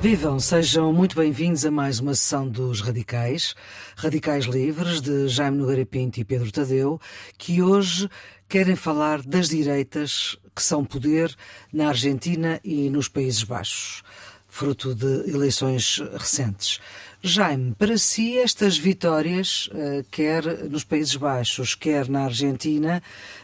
[0.00, 3.54] Vivam, sejam muito bem-vindos a mais uma sessão dos Radicais,
[3.94, 6.98] Radicais Livres, de Jaime Nogueira Pinto e Pedro Tadeu,
[7.36, 8.08] que hoje
[8.48, 11.36] querem falar das direitas que são poder
[11.70, 14.02] na Argentina e nos Países Baixos,
[14.48, 16.80] fruto de eleições recentes.
[17.22, 23.02] Jaime, para si estas vitórias, eh, quer nos Países Baixos, quer na Argentina,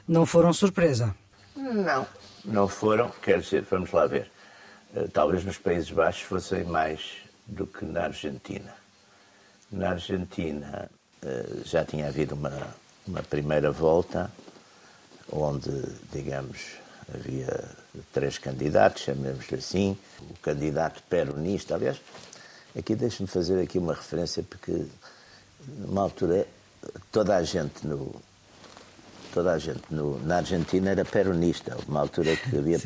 [0.08, 1.14] não foram surpresa?
[1.54, 2.06] Não,
[2.46, 4.34] não foram, quer dizer, vamos lá ver.
[4.96, 7.00] Eh, talvez nos Países Baixos fossem mais
[7.46, 8.74] do que na Argentina.
[9.70, 10.90] Na Argentina
[11.22, 12.74] eh, já tinha havido uma,
[13.06, 14.30] uma primeira volta,
[15.30, 15.70] onde,
[16.10, 16.78] digamos,
[17.14, 17.64] havia
[18.10, 19.98] três candidatos, chamemos-lhe assim.
[20.30, 22.00] O candidato peronista, aliás,
[22.76, 24.86] aqui deixe-me fazer aqui uma referência, porque
[25.78, 26.46] numa altura
[27.12, 28.14] toda a gente no,
[29.34, 31.76] toda a gente no, na Argentina era peronista.
[31.86, 32.78] Uma altura que havia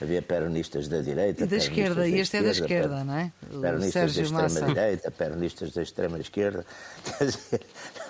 [0.00, 1.42] Havia peronistas da direita.
[1.42, 3.32] E da esquerda, e este é da esquerda, não é?
[3.52, 6.66] O peronistas da extrema-direita, peronistas da extrema-esquerda.
[7.18, 7.60] Quer dizer,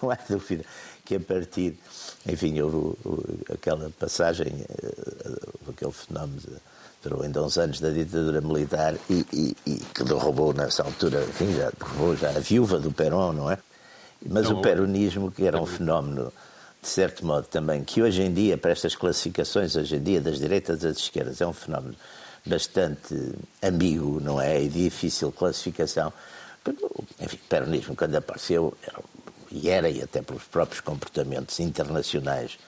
[0.03, 0.65] não há dúvida
[1.09, 1.79] que a partir.
[2.29, 2.99] Enfim, houve
[3.51, 6.43] aquela passagem, eh, aquele fenómeno.
[7.03, 11.55] durou ainda uns anos da ditadura militar e, e, e, que derrubou nessa altura, enfim,
[11.55, 13.57] já derrubou já a viúva do Perón, não é?
[14.29, 16.31] Mas não, o peronismo, que era um fenómeno
[16.81, 20.39] de certo modo também, que hoje em dia, para estas classificações, hoje em dia, das
[20.39, 21.97] direitas das esquerdas, é um fenómeno
[22.47, 23.15] bastante
[23.63, 24.63] ambíguo, não é?
[24.63, 26.13] E difícil classificação.
[27.21, 29.01] Enfim, o peronismo, quando apareceu, era,
[29.51, 32.59] e era, e até pelos próprios comportamentos internacionais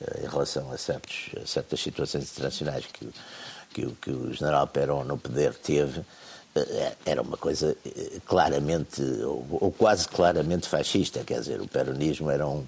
[0.00, 3.08] eh, em relação a, certos, a certas situações internacionais que,
[3.72, 6.02] que, que o general Perón no poder teve,
[6.54, 12.30] eh, era uma coisa eh, claramente, ou, ou quase claramente fascista, quer dizer, o peronismo
[12.30, 12.66] era um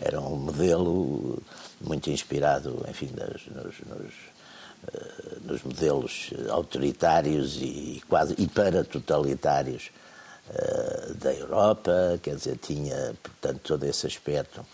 [0.00, 1.42] era um modelo
[1.80, 4.14] muito inspirado, enfim, nos, nos, nos,
[4.88, 9.90] uh, nos modelos autoritários e quase e para totalitários
[10.50, 14.64] uh, da Europa, quer dizer, tinha, portanto, todo esse aspecto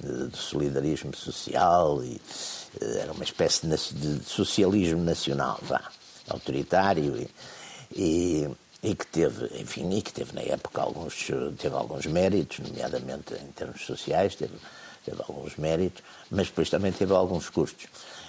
[0.00, 2.20] de solidarismo social e
[3.00, 5.82] era uma espécie de, socialismo nacional, vá,
[6.28, 7.28] autoritário e,
[7.94, 8.50] e
[8.86, 11.26] e que teve, enfim, e que teve na época alguns,
[11.58, 14.54] teve alguns méritos, nomeadamente em termos sociais, teve,
[15.04, 17.88] teve alguns méritos, mas depois também teve alguns custos.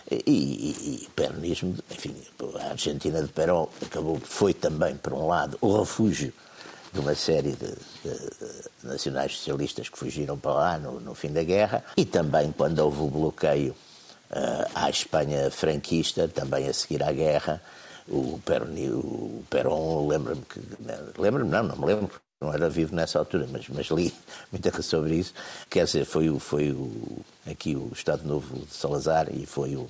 [0.09, 2.15] E, e, e o peronismo, enfim,
[2.59, 6.33] a Argentina de Perón acabou, foi também, por um lado, o refúgio
[6.91, 8.17] de uma série de, de,
[8.81, 12.79] de nacionais socialistas que fugiram para lá no, no, fim da guerra, e também quando
[12.79, 13.75] houve o bloqueio
[14.31, 17.61] uh, à Espanha franquista, também a seguir à guerra,
[18.09, 20.61] o Perón, o Perón lembra-me que.
[21.17, 22.09] Lembra-me, não, não me lembro,
[22.39, 24.13] não era vivo nessa altura, mas, mas li
[24.51, 25.33] muita coisa sobre isso.
[25.69, 27.19] Quer dizer, foi, o, foi o,
[27.49, 29.89] aqui o Estado Novo de Salazar e foi o,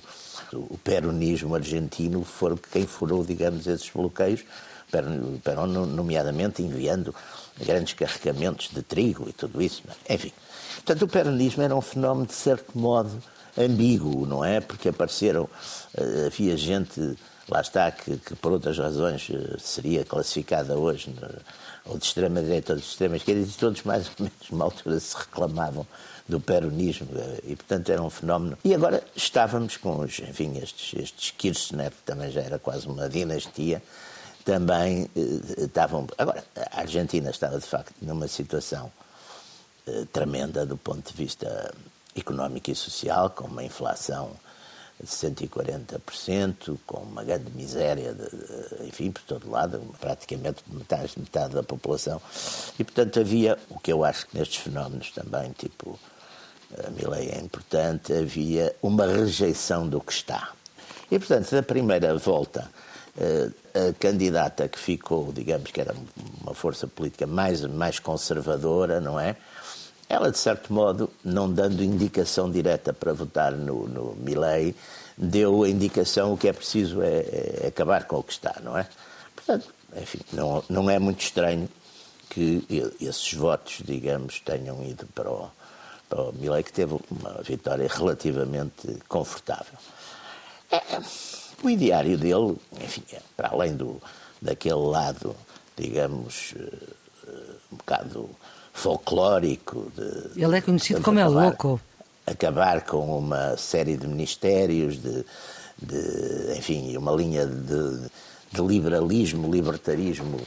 [0.52, 4.44] o peronismo argentino foram quem furou, digamos, esses bloqueios.
[4.90, 7.14] O Perón, nomeadamente, enviando
[7.58, 9.82] grandes carregamentos de trigo e tudo isso.
[10.06, 10.14] É?
[10.14, 10.32] Enfim,
[10.76, 13.22] portanto, o peronismo era um fenómeno, de certo modo,
[13.56, 14.60] ambíguo, não é?
[14.60, 15.46] Porque apareceram,
[15.94, 21.14] eh, havia gente lá está, que, que, por outras razões eh, seria classificada hoje
[21.84, 25.86] ou de extrema-direita ou de extrema-esquerda, e todos mais ou menos numa altura se reclamavam
[26.28, 28.58] do peronismo eh, e, portanto, era um fenómeno.
[28.62, 33.08] E agora estávamos com os, enfim, estes, estes Kirchner, que também já era quase uma
[33.08, 33.82] dinastia,
[34.44, 36.06] também eh, estavam.
[36.18, 38.92] Agora, a Argentina estava, de facto, numa situação
[39.86, 41.74] eh, tremenda do ponto de vista
[42.14, 44.32] económico e social, com uma inflação
[45.04, 51.62] 140%, com uma grande miséria, de, de, enfim, por todo lado, praticamente metade, metade da
[51.62, 52.20] população.
[52.78, 55.98] E, portanto, havia, o que eu acho que nestes fenómenos também, tipo,
[56.84, 60.52] a Milley é importante, havia uma rejeição do que está.
[61.10, 62.68] E, portanto, na primeira volta,
[63.16, 65.94] eh, a candidata que ficou, digamos que era
[66.42, 69.36] uma força política mais, mais conservadora, não é?
[70.08, 74.74] Ela, de certo modo, não dando indicação direta para votar no, no Milley,
[75.16, 77.18] deu a indicação o que é preciso é,
[77.62, 78.88] é, acabar com o que está, não é?
[79.34, 81.68] Portanto, enfim, não, não é muito estranho
[82.30, 82.64] que
[83.00, 85.50] esses votos, digamos, tenham ido para o,
[86.08, 89.78] para o Milley, que teve uma vitória relativamente confortável.
[90.70, 90.80] É,
[91.62, 94.00] o ideário dele, enfim, é, para além do,
[94.40, 95.34] daquele lado,
[95.76, 97.32] digamos, eh,
[97.72, 98.30] um bocado
[98.78, 99.90] folclórico.
[99.94, 101.80] De, Ele é conhecido como acabar, é louco.
[102.26, 105.24] Acabar com uma série de ministérios, de,
[105.82, 108.08] de enfim, uma linha de,
[108.52, 110.40] de liberalismo, libertarismo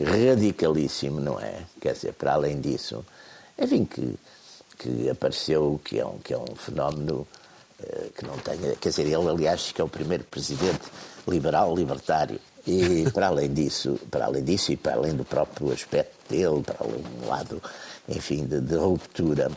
[0.00, 1.62] radicalíssimo, não é?
[1.80, 3.04] Quer dizer, para além disso,
[3.58, 4.14] enfim, que,
[4.78, 7.26] que apareceu, que é um, que é um fenómeno
[7.80, 8.58] uh, que não tem.
[8.80, 10.82] Quer dizer, ele, aliás, que é o primeiro presidente
[11.28, 16.14] liberal, libertário E para além disso, para além disso e para além do próprio aspecto
[16.28, 17.62] dele, para um lado,
[18.08, 19.50] enfim, de, de ruptura,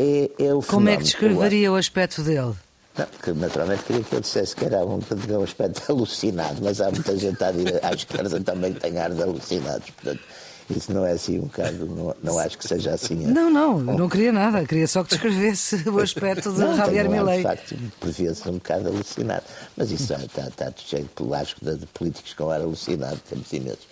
[0.00, 2.54] é, é o Como é que descreveria o aspecto dele?
[2.96, 6.90] Não, que naturalmente queria que eu dissesse que era um, um aspecto alucinado, mas há
[6.90, 10.22] muita gente à, esquerda também que tem ar de alucinados, portanto
[10.70, 13.14] isso não é assim um bocado, não, não acho que seja assim.
[13.14, 17.38] Não, não, não queria nada, queria só que descrevesse o aspecto de não, Javier Milei.
[17.38, 19.44] De facto, previa-se um bocado alucinado,
[19.76, 23.86] mas isso está, está cheio de pelasco de, de, políticos com ar alucinado, temos imensos.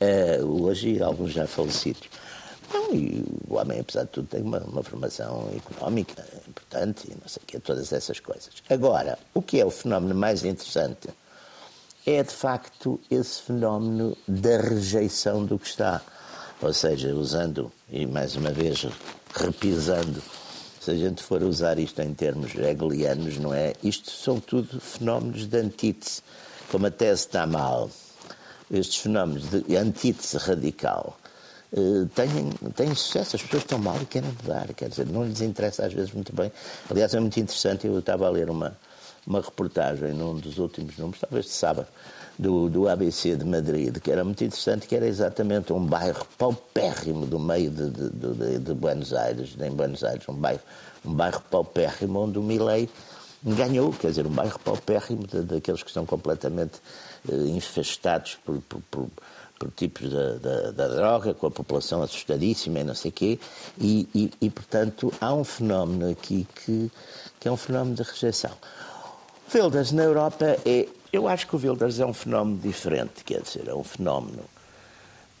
[0.00, 2.08] Uh, hoje alguns já falecidos.
[2.72, 7.28] Não, e o homem, apesar de tudo, tem uma, uma formação económica importante e não
[7.28, 8.50] sei o quê, todas essas coisas.
[8.68, 11.08] Agora, o que é o fenómeno mais interessante
[12.06, 16.02] é, de facto, esse fenómeno da rejeição do que está.
[16.60, 18.86] Ou seja, usando, e mais uma vez
[19.34, 20.22] repisando,
[20.80, 23.72] se a gente for usar isto em termos hegelianos, não é?
[23.82, 26.22] Isto são tudo fenómenos de antítese,
[26.70, 27.90] como a tese está mal.
[28.70, 31.18] Estes fenómenos de antítese radical
[31.76, 35.40] eh, têm, têm sucesso, as pessoas estão mal e querem mudar, quer dizer, não lhes
[35.40, 36.52] interessa às vezes muito bem.
[36.88, 38.76] Aliás, é muito interessante, eu estava a ler uma,
[39.26, 41.88] uma reportagem num dos últimos números, talvez de sábado,
[42.38, 47.26] do, do ABC de Madrid, que era muito interessante, que era exatamente um bairro paupérrimo
[47.26, 50.60] do meio de, de, de, de Buenos Aires, em Buenos Aires, um bairro,
[51.04, 52.88] um bairro paupérrimo onde o Milley
[53.42, 56.80] ganhou, quer dizer, um bairro paupérrimo daqueles que estão completamente
[57.28, 59.08] uh, infestados por, por, por
[59.56, 63.38] por tipos da, da, da, droga, com a população assustadíssima e não sei o quê,
[63.78, 66.90] e, e, e, portanto há um fenómeno aqui que,
[67.38, 68.50] que é um fenómeno de rejeição.
[69.52, 70.88] Wilders na Europa é.
[71.12, 74.42] Eu acho que o Wilders é um fenómeno diferente, quer dizer, é um fenómeno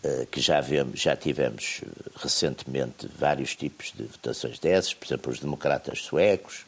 [0.04, 5.32] uh, que já, vemos, já tivemos eh, recentemente vários tipos de votações dessas, por exemplo,
[5.32, 6.64] os democratas suecos,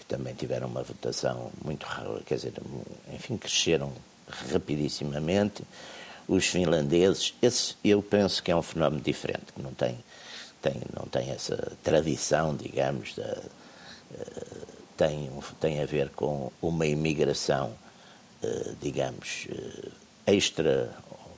[0.00, 1.86] que também tiveram uma votação muito.
[2.26, 2.54] quer dizer,
[3.12, 3.92] enfim, cresceram
[4.52, 5.62] rapidissimamente
[6.26, 9.96] os finlandeses, esse eu penso que é um fenómeno diferente, que não tem,
[10.60, 13.42] tem, não tem essa tradição, digamos, da,
[14.10, 14.69] uh,
[15.00, 17.72] tem, tem a ver com uma imigração,
[18.42, 19.90] uh, digamos, uh,
[20.26, 20.94] extra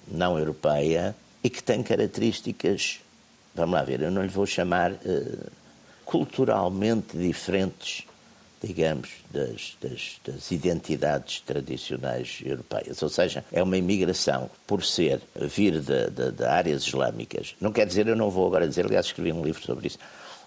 [0.09, 1.15] não europeia
[1.45, 2.99] e que tem características,
[3.55, 4.93] vamos lá ver, eu não lhe vou chamar
[6.05, 8.05] culturalmente diferentes
[8.65, 13.03] digamos, das, das, das, identidades tradicionais europeias.
[13.03, 17.57] Ou seja, é uma imigração por ser, vir de, de, de, áreas islâmicas.
[17.61, 19.99] Não quer dizer, eu não vou agora dizer, aliás, escrevi um livro sobre isso,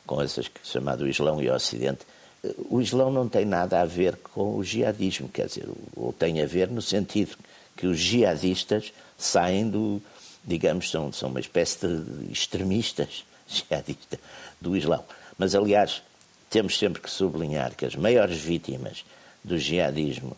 [0.06, 2.06] com essas chamado Islão e Ocidente.
[2.70, 6.46] O Islão não tem nada a ver com o jihadismo, quer dizer, ou tem a
[6.46, 7.38] ver no sentido
[7.76, 10.02] que os jihadistas saem do,
[10.44, 14.20] digamos, são, são uma espécie de extremistas jihadistas
[14.62, 15.04] do Islão.
[15.38, 16.02] Mas, aliás,
[16.50, 19.04] temos sempre que sublinhar que as maiores vítimas
[19.44, 20.38] do jihadismo,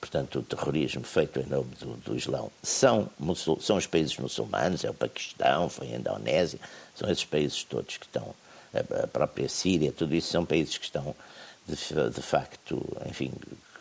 [0.00, 3.10] portanto, o terrorismo feito em nome do, do Islão, são,
[3.60, 6.58] são os países muçulmanos, é o Paquistão, foi a Indonésia,
[6.94, 8.34] são esses países todos que estão,
[8.72, 11.14] a, a própria Síria, tudo isso são países que estão,
[11.68, 13.32] de, de facto, enfim,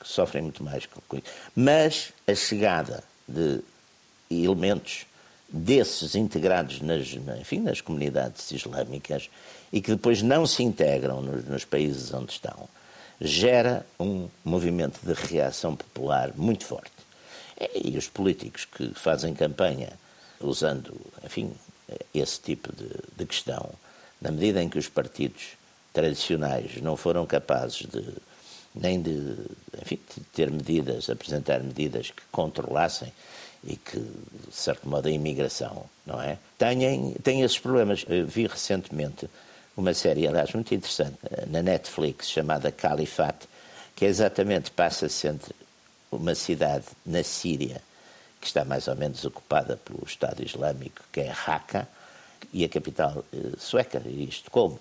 [0.03, 1.25] sofrem muito mais com isso.
[1.55, 3.61] Mas a chegada de
[4.29, 5.05] elementos
[5.49, 7.07] desses integrados nas,
[7.39, 9.29] enfim, nas comunidades islâmicas
[9.71, 12.67] e que depois não se integram nos, nos países onde estão,
[13.19, 16.91] gera um movimento de reação popular muito forte.
[17.73, 19.89] E os políticos que fazem campanha
[20.39, 21.51] usando, enfim,
[22.13, 23.71] esse tipo de, de questão,
[24.21, 25.57] na medida em que os partidos
[25.93, 28.03] tradicionais não foram capazes de
[28.79, 29.35] nem de,
[29.81, 33.11] enfim, de ter medidas, apresentar medidas que controlassem
[33.63, 36.37] e que, de certo modo, a imigração, não é?
[36.57, 38.05] Têm, têm esses problemas.
[38.07, 39.27] Eu vi recentemente
[39.75, 41.17] uma série, aliás, muito interessante,
[41.47, 43.47] na Netflix, chamada Califate,
[43.95, 45.55] que é exatamente passa-se entre
[46.11, 47.81] uma cidade na Síria,
[48.39, 51.87] que está mais ou menos ocupada pelo Estado Islâmico, que é Raqqa,
[52.53, 54.79] e a capital eh, sueca, Estocolmo,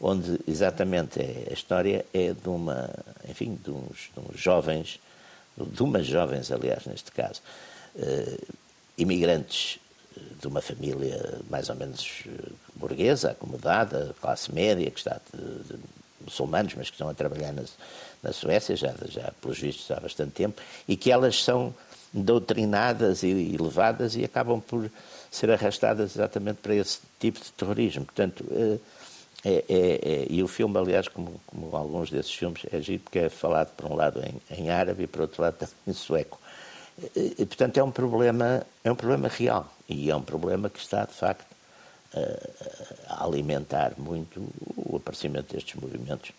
[0.00, 2.90] onde exatamente é, a história é de uma,
[3.28, 5.00] enfim, de uns, de uns jovens,
[5.56, 7.42] de umas jovens, aliás, neste caso,
[7.96, 8.38] eh,
[8.96, 9.80] imigrantes
[10.40, 15.78] de uma família mais ou menos eh, burguesa, acomodada, classe média, que está de, de
[16.20, 17.62] muçulmanos, mas que estão a trabalhar na,
[18.22, 21.74] na Suécia já, já, pelos vistos, há bastante tempo, e que elas são
[22.12, 24.88] doutrinadas e, e levadas e acabam por
[25.30, 28.04] ser arrastadas exatamente para esse tipo de terrorismo.
[28.04, 28.44] Portanto,
[29.44, 33.20] é, é, é, e o filme, aliás, como, como, alguns desses filmes, é giro porque
[33.20, 36.40] é falado por um lado em, em árabe e por outro lado em sueco.
[37.14, 41.04] E, portanto, é um problema, é um problema real e é um problema que está,
[41.04, 41.46] de facto,
[43.06, 46.32] a alimentar muito o aparecimento destes movimentos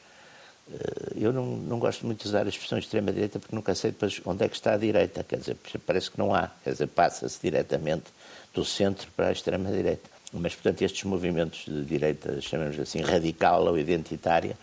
[0.71, 4.21] eh, eu não, não gosto muito de usar a expressão extrema-direita porque nunca sei depois
[4.25, 5.23] onde é que está a direita.
[5.23, 6.49] Quer dizer, parece que não há.
[6.63, 8.05] Quer dizer, passa-se diretamente
[8.53, 10.09] do centro para a extrema-direita.
[10.33, 14.55] Mas, portanto, estes movimentos de direita, chamamos assim, radical ou identitária,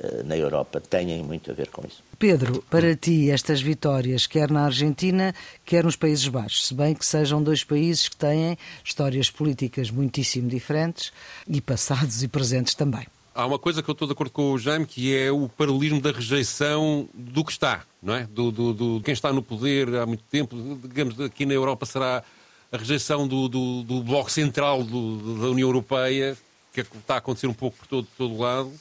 [0.00, 2.02] eh, na Europa têm muito a ver com isso.
[2.18, 5.34] Pedro, para ti estas vitórias, quer na Argentina,
[5.64, 10.48] quer nos Países Baixos, se bem que sejam dois países que têm histórias políticas muitíssimo
[10.48, 11.12] diferentes
[11.46, 13.06] e passados e presentes também.
[13.34, 16.00] Há uma coisa que eu estou de acordo com o Jaime, que é o paralelismo
[16.00, 18.24] da rejeição do que está, não é?
[18.24, 20.56] Do, do, do quem está no poder há muito tempo.
[20.82, 22.24] Digamos, aqui na Europa será
[22.72, 26.36] a rejeição do, do, do bloco central do, da União Europeia,
[26.72, 28.72] que, é que está a acontecer um pouco por todo, todo lado,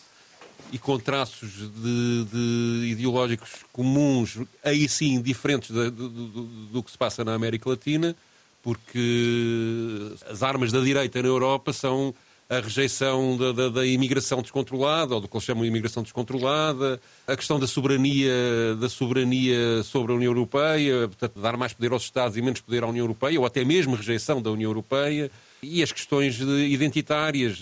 [0.72, 7.24] e com traços de, de ideológicos comuns, aí sim diferentes do, do que se passa
[7.24, 8.16] na América Latina,
[8.62, 12.14] porque as armas da direita na Europa são
[12.50, 17.00] a rejeição da, da, da, imigração descontrolada, ou do que eles chamam de imigração descontrolada,
[17.28, 22.02] a questão da soberania, da soberania sobre a União Europeia, portanto, dar mais poder aos
[22.02, 25.30] Estados e menos poder à União Europeia, ou até mesmo rejeição da União Europeia,
[25.62, 27.62] e as questões identitárias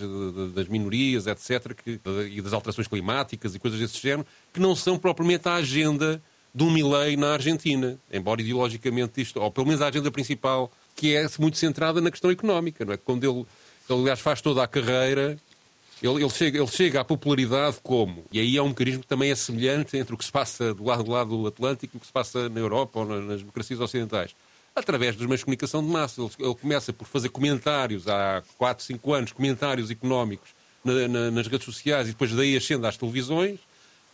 [0.53, 1.99] das minorias, etc., que,
[2.31, 6.21] e das alterações climáticas e coisas desse género, que não são propriamente a agenda
[6.55, 11.15] de um Milley na Argentina, embora ideologicamente isto, ou pelo menos a agenda principal, que
[11.15, 12.97] é muito centrada na questão económica, não é?
[12.97, 13.45] Quando ele
[13.89, 15.37] ele, aliás, faz toda a carreira.
[16.01, 18.23] Ele, ele, chega, ele chega à popularidade como?
[18.31, 20.83] E aí é um mecanismo que também é semelhante entre o que se passa do
[20.83, 23.79] lado do lado do Atlântico e o que se passa na Europa ou nas democracias
[23.79, 24.35] ocidentais.
[24.75, 26.21] Através dos meios de comunicação de massa.
[26.21, 30.49] Ele, ele começa por fazer comentários há 4, 5 anos, comentários económicos
[30.83, 33.59] na, na, nas redes sociais e depois daí ascende às televisões.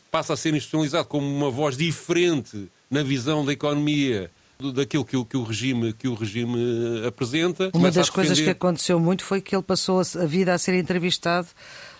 [0.09, 4.31] Passa a ser institucionalizado como uma voz diferente na visão da economia
[4.71, 7.71] daquilo que o, que o, regime, que o regime apresenta.
[7.73, 11.47] Uma das coisas que aconteceu muito foi que ele passou a vida a ser entrevistado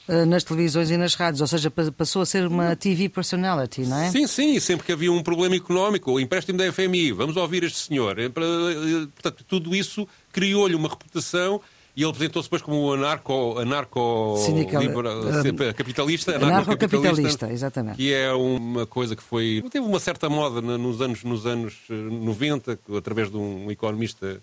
[0.08, 3.98] uh, nas televisões e nas rádios, ou seja, passou a ser uma TV personality, não
[3.98, 4.10] é?
[4.10, 7.80] Sim, sim, sempre que havia um problema económico, o empréstimo da FMI, vamos ouvir este
[7.80, 8.20] senhor.
[8.20, 11.62] Eh, portanto, tudo isso criou-lhe uma reputação
[11.96, 17.98] e ele apresentou-se depois como anarco, anarco Sindical, libera, uh, capitalista, anarco-capitalista, exatamente.
[17.98, 22.72] Que é uma coisa que foi teve uma certa moda nos anos nos anos 90,
[22.72, 24.42] eh, através de um economista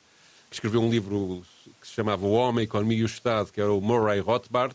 [0.49, 1.43] que escreveu um livro
[1.81, 4.75] que se chamava O Homem, a Economia e o Estado, que era o Murray Rothbard.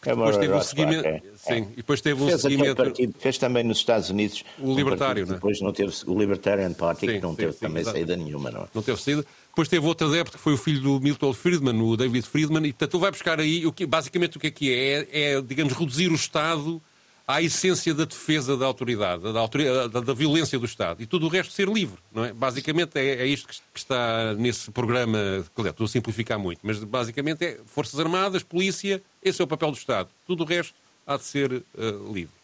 [0.00, 1.22] Que é depois teve um seguimento, é.
[1.34, 2.76] sim, e depois teve um fez seguimento.
[2.76, 5.34] Partido, fez também nos Estados Unidos o um libertário, não é?
[5.36, 8.08] Depois não teve o Libertarian Party, sim, que não sim, teve sim, também exatamente.
[8.08, 8.66] saída nenhuma, não é?
[8.74, 9.24] Não teve saída.
[9.54, 12.72] Depois teve outro adepto que foi o filho do Milton Friedman, o David Friedman, e
[12.72, 14.76] portanto ele vai buscar aí, o que, basicamente o que é que é?
[14.76, 15.34] é?
[15.34, 16.82] É, digamos, reduzir o Estado
[17.26, 21.28] à essência da defesa da autoridade, da, da, da, violência do Estado, e tudo o
[21.28, 22.32] resto ser livre, não é?
[22.32, 25.18] Basicamente é, é isto que, que, está nesse programa,
[25.54, 29.70] claro, estou a simplificar muito, mas basicamente é Forças Armadas, Polícia, esse é o papel
[29.70, 30.08] do Estado.
[30.26, 30.74] Tudo o resto
[31.06, 32.34] há de ser uh, livre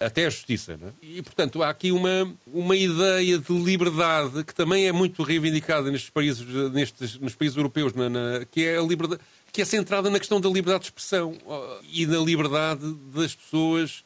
[0.00, 0.78] até a justiça.
[0.80, 0.92] É?
[1.02, 6.10] E, portanto, há aqui uma, uma ideia de liberdade que também é muito reivindicada nestes
[6.10, 9.20] países, nestes, nos países europeus, na, na, que é a liberdade,
[9.52, 11.36] que é centrada na questão da liberdade de expressão
[11.92, 14.04] e da liberdade das pessoas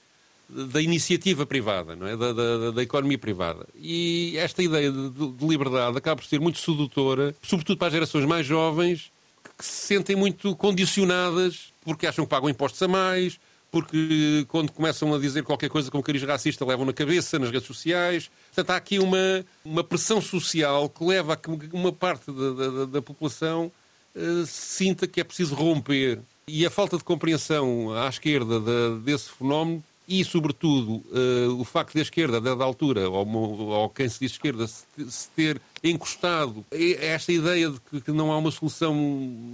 [0.49, 2.17] da iniciativa privada, não é?
[2.17, 3.67] da, da, da economia privada.
[3.77, 8.25] E esta ideia de, de, liberdade acaba por ser muito sedutora, sobretudo para as gerações
[8.25, 9.13] mais jovens,
[9.59, 13.39] que se sentem muito condicionadas porque acham que pagam impostos a mais,
[13.71, 17.67] porque quando começam a dizer qualquer coisa com cariz racista levam na cabeça nas redes
[17.67, 18.31] sociais.
[18.47, 22.85] Portanto, há aqui uma, uma pressão social que leva a que uma parte da, da,
[22.87, 23.71] da população
[24.15, 26.21] uh, sinta que é preciso romper.
[26.47, 31.93] E a falta de compreensão à esquerda de, desse fenómeno e, sobretudo, uh, o facto
[31.93, 36.65] da esquerda, a dada altura, ou, ou quem se diz esquerda, se, se, ter encostado
[36.73, 38.97] a esta ideia de que não há uma solução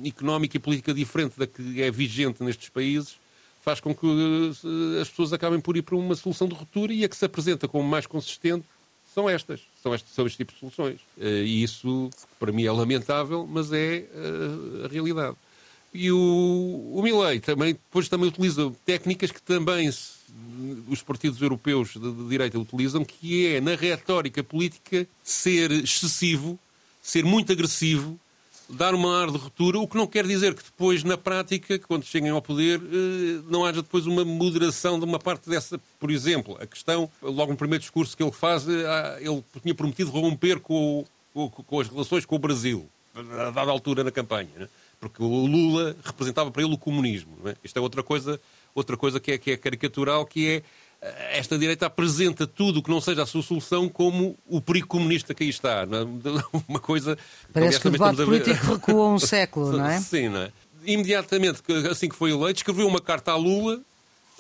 [0.07, 3.17] económica e política diferente da que é vigente nestes países,
[3.65, 7.03] faz com que eh, as pessoas acabem por ir para uma solução de ruptura e
[7.03, 8.67] a que se apresenta como mais consistente
[9.15, 11.01] são estas, são estes, são estes tipos de soluções.
[11.19, 15.35] Eh, e isso, para mim, é lamentável, mas é eh, a realidade.
[15.95, 19.89] E o, o Milley também, depois também utiliza técnicas que também
[20.89, 26.59] os partidos europeus de, de direita utilizam, que é, na retórica política, ser excessivo,
[27.01, 28.19] ser muito agressivo,
[28.69, 32.05] dar uma ar de ruptura, o que não quer dizer que depois, na prática, quando
[32.05, 35.79] cheguem ao poder, eh, não haja depois uma moderação de uma parte dessa.
[35.99, 40.11] Por exemplo, a questão, logo no primeiro discurso que ele faz, eh, ele tinha prometido
[40.11, 44.69] romper com, com as relações com o Brasil, a dada altura na campanha, né?
[44.99, 47.37] porque o Lula representava para ele o comunismo.
[47.45, 47.55] É?
[47.63, 48.41] Isto é outra coisa,
[48.75, 50.63] outra coisa que é, que é caricatural, que é
[51.33, 55.35] esta direita apresenta tudo o que não seja a sua solução como o perigo comunista
[55.35, 55.83] que aí está.
[55.83, 55.87] É?
[56.67, 57.19] Uma coisa.
[57.53, 60.01] Parece que o debate político recua um século, não é?
[60.01, 60.53] Sim, não é?
[60.87, 63.81] Imediatamente, assim que foi eleito, escreveu uma carta à Lula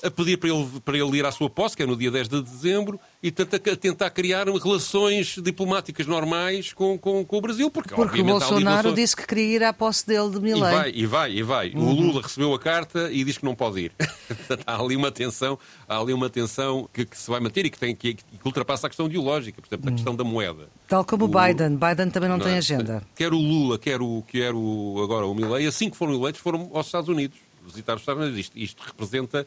[0.04, 2.28] a pedir para ele, para ele ir à sua posse, que é no dia 10
[2.28, 7.70] de dezembro, e tenta, tentar criar relações diplomáticas normais com, com, com o Brasil.
[7.70, 10.60] Porque, porque o Bolsonaro disse que queria ir à posse dele de Milei.
[10.60, 11.70] E vai, e vai, e vai.
[11.70, 11.88] Uhum.
[11.88, 13.92] O Lula recebeu a carta e diz que não pode ir.
[14.66, 15.58] há ali uma tensão,
[15.88, 18.86] há ali uma tensão que, que, se vai manter e que, tem, que, que ultrapassa
[18.86, 19.96] a questão ideológica, por exemplo, a uhum.
[19.96, 20.68] questão da moeda.
[20.86, 21.78] Tal como o Biden.
[21.78, 22.58] Biden também não, não tem é?
[22.58, 23.02] agenda.
[23.14, 26.70] Quer o Lula, quer, o, quer o, agora o Milei, assim que foram eleitos, foram
[26.74, 28.38] aos Estados Unidos, visitar os Estados Unidos.
[28.38, 29.46] Isto, isto representa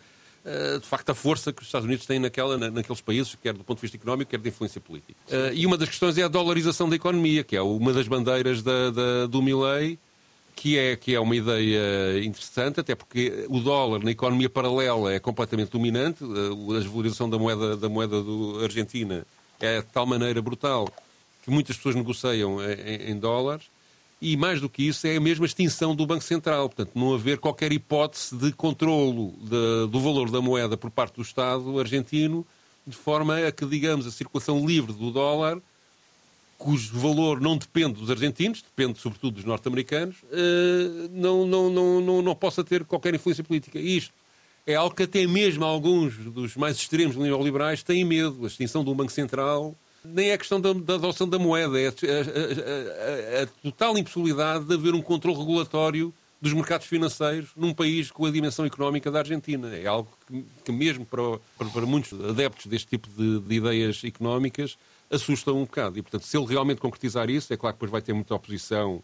[0.80, 3.78] de facto, a força que os Estados Unidos têm naquela, naqueles países, quer do ponto
[3.78, 5.20] de vista económico, quer de influência política.
[5.30, 8.62] Eh, e uma das questões é a dolarização da economia, que é uma das bandeiras
[8.62, 10.00] da, da, do Milley,
[10.56, 15.20] que é, que é uma ideia interessante, até porque o dólar na economia paralela é
[15.20, 19.26] completamente dominante, eh, a desvalorização da moeda, da moeda do Argentina
[19.60, 20.88] é de tal maneira brutal
[21.44, 23.66] que muitas pessoas negociam em, em dólares.
[24.20, 26.70] E mais do que isso, é a mesma extinção do Banco Central.
[26.70, 31.22] Portanto, não haver qualquer hipótese de controlo de, do valor da moeda por parte do
[31.22, 32.46] Estado argentino,
[32.86, 35.60] de forma a que, digamos, a circulação livre do dólar,
[36.58, 42.22] cujo valor não depende dos argentinos, depende sobretudo dos norte-americanos, eh, não, não, não, não,
[42.24, 43.78] não possa ter qualquer influência política.
[43.78, 44.12] Isto
[44.66, 48.44] é algo que até mesmo alguns dos mais extremos neoliberais têm medo.
[48.44, 49.76] A extinção um Banco Central
[50.14, 54.66] nem é questão da, da adoção da moeda, é a, a, a, a, total impossibilidade
[54.66, 59.20] de haver um controle regulatório dos mercados financeiros num país com a dimensão económica da
[59.20, 59.76] Argentina.
[59.76, 64.78] É algo que, que mesmo para, para, muitos adeptos deste tipo de, de, ideias económicas,
[65.10, 65.98] assusta um bocado.
[65.98, 69.02] E, portanto, se ele realmente concretizar isso, é claro que depois vai ter muita oposição,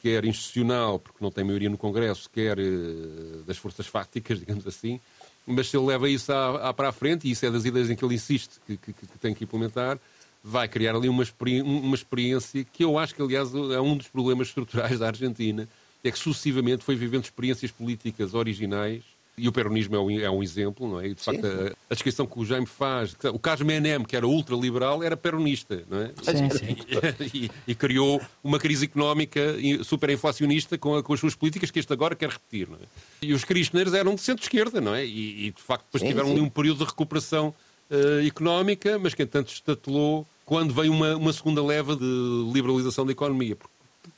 [0.00, 5.00] quer institucional, porque não tem maioria no Congresso, quer uh, das forças fáticas, digamos assim,
[5.46, 7.90] mas se ele leva isso à, à, para a frente, e isso é das ideias
[7.90, 9.98] em que ele insiste que, que, que tem que implementar,
[10.42, 11.24] vai criar ali uma,
[11.64, 15.68] uma experiência que eu acho que, aliás, é um dos problemas estruturais da Argentina,
[16.02, 19.02] é que sucessivamente foi vivendo experiências políticas originais
[19.36, 21.08] e o peronismo é um, é um exemplo, não é?
[21.08, 24.26] E, de facto, a, a, descrição que o Jaime faz, o caso Menem, que era
[24.26, 26.10] ultraliberal, era peronista, não é?
[26.22, 26.76] Sim, sim.
[27.34, 29.40] E, e, criou uma crise económica
[29.84, 32.86] superinflacionista com, com as suas políticas que este agora quer repetir, não é?
[33.22, 35.04] E os kirchners eram de centro-esquerda, não é?
[35.04, 36.34] E, e, de facto, depois sim, tiveram sim.
[36.34, 37.54] ali um período de recuperação
[37.90, 43.12] uh, económica, mas que, entanto, estatelou quando veio uma, uma segunda leva de liberalização da
[43.12, 43.56] economia.
[43.56, 43.74] Porque,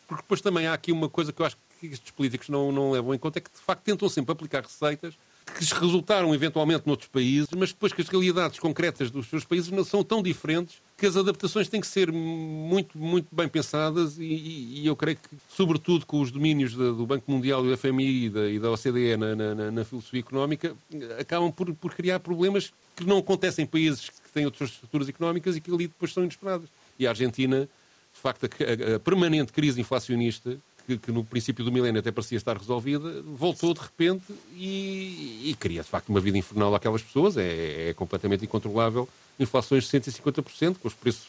[0.07, 2.91] porque depois também há aqui uma coisa que eu acho que estes políticos não, não
[2.91, 7.09] levam em conta, é que de facto tentam sempre aplicar receitas que resultaram eventualmente noutros
[7.09, 11.07] países, mas depois que as realidades concretas dos seus países não são tão diferentes que
[11.07, 16.07] as adaptações têm que ser muito, muito bem pensadas e, e eu creio que, sobretudo
[16.07, 19.71] com os domínios do Banco Mundial, do FMI e da, e da OCDE na, na,
[19.71, 20.75] na, filosofia económica,
[21.19, 25.57] acabam por, por criar problemas que não acontecem em países que têm outras estruturas económicas
[25.57, 26.69] e que ali depois são inesperadas.
[26.99, 27.69] E a Argentina,
[28.13, 32.37] de facto, a, a permanente crise inflacionista que, que, no princípio do milénio até parecia
[32.37, 37.37] estar resolvida, voltou de repente e, e cria de facto uma vida infernal àquelas pessoas.
[37.37, 39.09] É, é completamente incontrolável.
[39.39, 41.27] Inflações de 150%, com os preços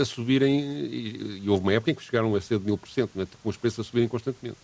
[0.00, 3.26] a subirem, e, e, houve uma época em que chegaram a ser de 1000%, né,
[3.42, 4.56] com os preços a subirem constantemente.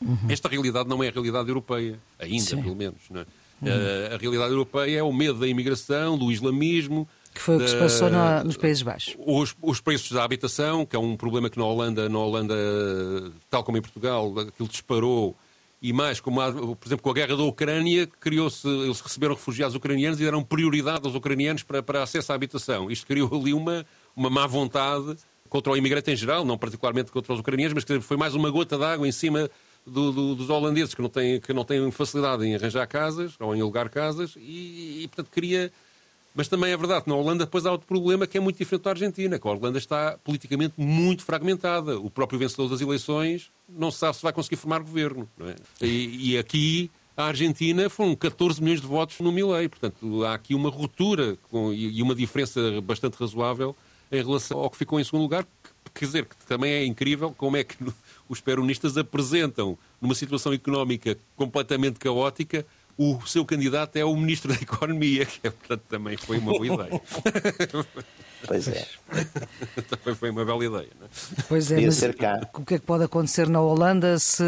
[0.00, 0.18] Uhum.
[0.28, 2.62] Esta realidade não é a realidade europeia, ainda, Sim.
[2.62, 3.00] pelo menos.
[3.10, 3.26] Não é?
[3.60, 4.14] Uhum.
[4.14, 7.76] A, realidade europeia é o medo da imigração, do islamismo, que foi o que se
[7.76, 9.16] passou na, nos Países Baixos.
[9.18, 12.54] Os, os, preços da habitação, que é um problema que na Holanda, na Holanda,
[13.48, 15.36] tal como em Portugal, aquilo disparou.
[15.80, 19.76] E mais, como há, por exemplo, com a guerra da Ucrânia, criou-se, eles receberam refugiados
[19.76, 22.90] ucranianos e deram prioridade aos ucranianos para, para acesso à habitação.
[22.90, 25.16] Isto criou ali uma, uma má vontade
[25.48, 28.76] contra o imigrante em geral, não particularmente contra os ucranianos, mas foi mais uma gota
[28.76, 29.48] d'água em cima
[29.88, 33.54] do, do, dos holandeses que não, têm, que não têm facilidade em arranjar casas ou
[33.54, 35.72] em alugar casas e, e portanto, queria
[36.38, 38.84] mas também é verdade que na Holanda depois há outro problema que é muito diferente
[38.84, 41.98] da Argentina, que a Holanda está politicamente muito fragmentada.
[41.98, 45.28] O próprio vencedor das eleições não sabe se vai conseguir formar governo.
[45.40, 45.84] É?
[45.84, 49.68] E, e, aqui a Argentina foram 14 milhões de votos no Milei.
[49.68, 53.74] Portanto, há aqui uma ruptura com, e uma diferença bastante razoável
[54.12, 55.44] em relação ao que ficou em segundo lugar.
[55.92, 57.76] Quer dizer, que também é incrível como é que
[58.28, 64.60] os peronistas apresentam, numa situação económica completamente caótica, o seu candidato é o Ministro da
[64.60, 67.00] Economia, que é, portanto também foi uma boa ideia.
[68.46, 68.86] Pois é.
[69.90, 71.10] Também foi uma bela ideia, não é?
[71.48, 72.02] Pois é, mas
[72.54, 74.44] o que é que pode acontecer na Holanda se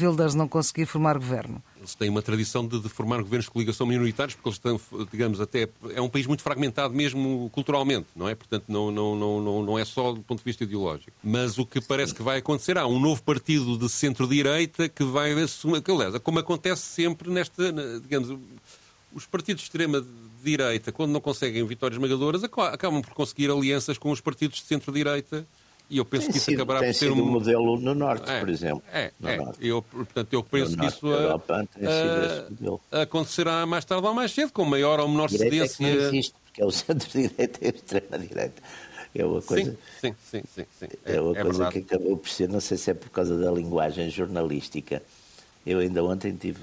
[0.00, 1.62] Wilders não conseguir formar governo?
[1.82, 5.40] Eles têm uma tradição de, de, formar governos de coligação minoritários, porque eles estão, digamos,
[5.40, 5.68] até.
[5.94, 8.36] É um país muito fragmentado mesmo culturalmente, não é?
[8.36, 11.10] Portanto, não, não, não, não é só do ponto de vista ideológico.
[11.24, 15.32] Mas o que parece que vai acontecer, há um novo partido de centro-direita que vai
[15.32, 15.82] assumir.
[15.88, 17.72] Aliás, como acontece sempre nesta.
[18.00, 18.38] Digamos,
[19.12, 24.20] os partidos de extrema-direita, quando não conseguem vitórias esmagadoras, acabam por conseguir alianças com os
[24.20, 25.44] partidos de centro-direita
[25.92, 28.40] e eu penso tem que isso sido, acabará por ser um modelo no Norte, é,
[28.40, 28.82] por exemplo.
[28.92, 29.36] É, no é.
[29.36, 29.58] Norte.
[29.66, 31.68] Eu, portanto, eu penso No que isso a- Europa
[32.50, 32.80] modelo.
[32.90, 36.00] a- acontecerá mais tarde ou mais cedo, com maior ou menor Direita é que cedência.
[36.00, 38.62] não existe, porque é o centro-direita e a extrema-direita.
[39.14, 40.86] É uma coisa, Sim, sim, sim, sim, sim.
[41.04, 41.72] é uma é coisa verdade.
[41.84, 45.02] que acabou por ser, não sei se é por causa da linguagem jornalística.
[45.66, 46.60] Eu ainda ontem tive,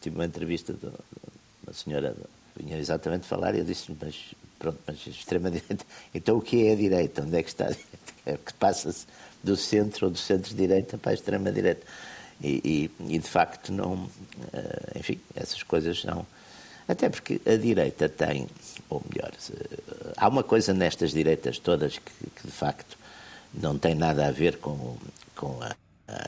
[0.00, 2.16] tive uma entrevista de uma senhora,
[2.56, 4.14] vinha exatamente falar e eu disse mas
[4.60, 7.22] pronto, mas extrema-direita, então o que é a direita?
[7.22, 7.90] Onde é que está a direita?
[8.26, 9.06] É que passa-se
[9.42, 11.84] do centro ou do centro-direita para a extrema-direita.
[12.42, 14.08] E, e, e, de facto não,
[14.52, 16.24] eh, enfim, essas coisas não.
[16.88, 18.46] Até porque a direita tem,
[18.88, 22.96] ou melhor, eh, há uma coisa nestas direitas todas que, que de facto
[23.52, 24.96] não tem nada a ver com,
[25.36, 25.74] com a-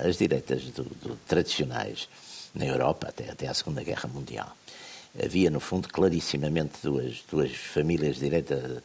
[0.06, 2.08] as direitas do- do- tradicionais
[2.54, 4.54] na Europa, até, até à Segunda Guerra Mundial.
[5.20, 8.82] Havia, no fundo, clarissimamente duas, duas famílias de direita,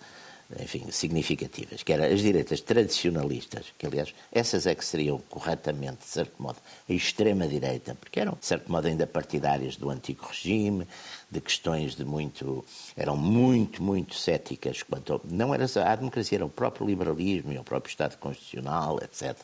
[0.62, 6.06] enfim, significativas, que eram as direitas tradicionalistas, que, aliás, essas é que seriam corretamente, de
[6.10, 6.58] certo modo,
[6.90, 10.86] a extrema-direita, porque eram, de certo modo, ainda partidárias do antigo regime,
[11.32, 12.64] de questões de muito.
[12.96, 15.14] eram muito, muito céticas quanto.
[15.14, 19.00] ao- não era só a democracia, era o próprio liberalismo e o próprio Estado Constitucional,
[19.02, 19.38] etc.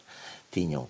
[0.52, 0.88] Tinham.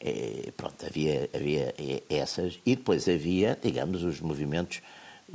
[0.00, 4.82] eh, pronto, havia, havia eh, essas, e depois havia, digamos, os movimentos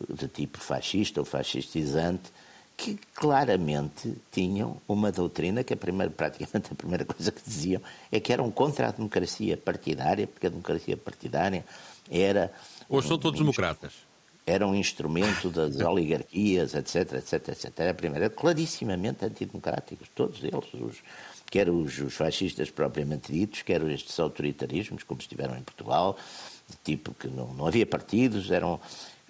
[0.10, 2.32] de tipo fascista ou fascistizante,
[2.78, 8.20] que claramente tinham uma doutrina que a primeira, praticamente a primeira coisa que diziam é
[8.20, 11.64] que eram contra a democracia partidária, porque a democracia partidária
[12.10, 12.52] era
[12.90, 13.94] Hoje são todos democratas.
[14.48, 17.72] era um instrumento das oligarquias, etc, etc, etc.
[17.78, 20.98] Era a primeira, clarissimamente antidemocráticos, todos eles, os,
[21.52, 26.18] quer os, os fascistas propriamente ditos, quer estes autoritarismos, como estiveram em Portugal,
[26.68, 28.80] de tipo que não, não havia partidos, eram,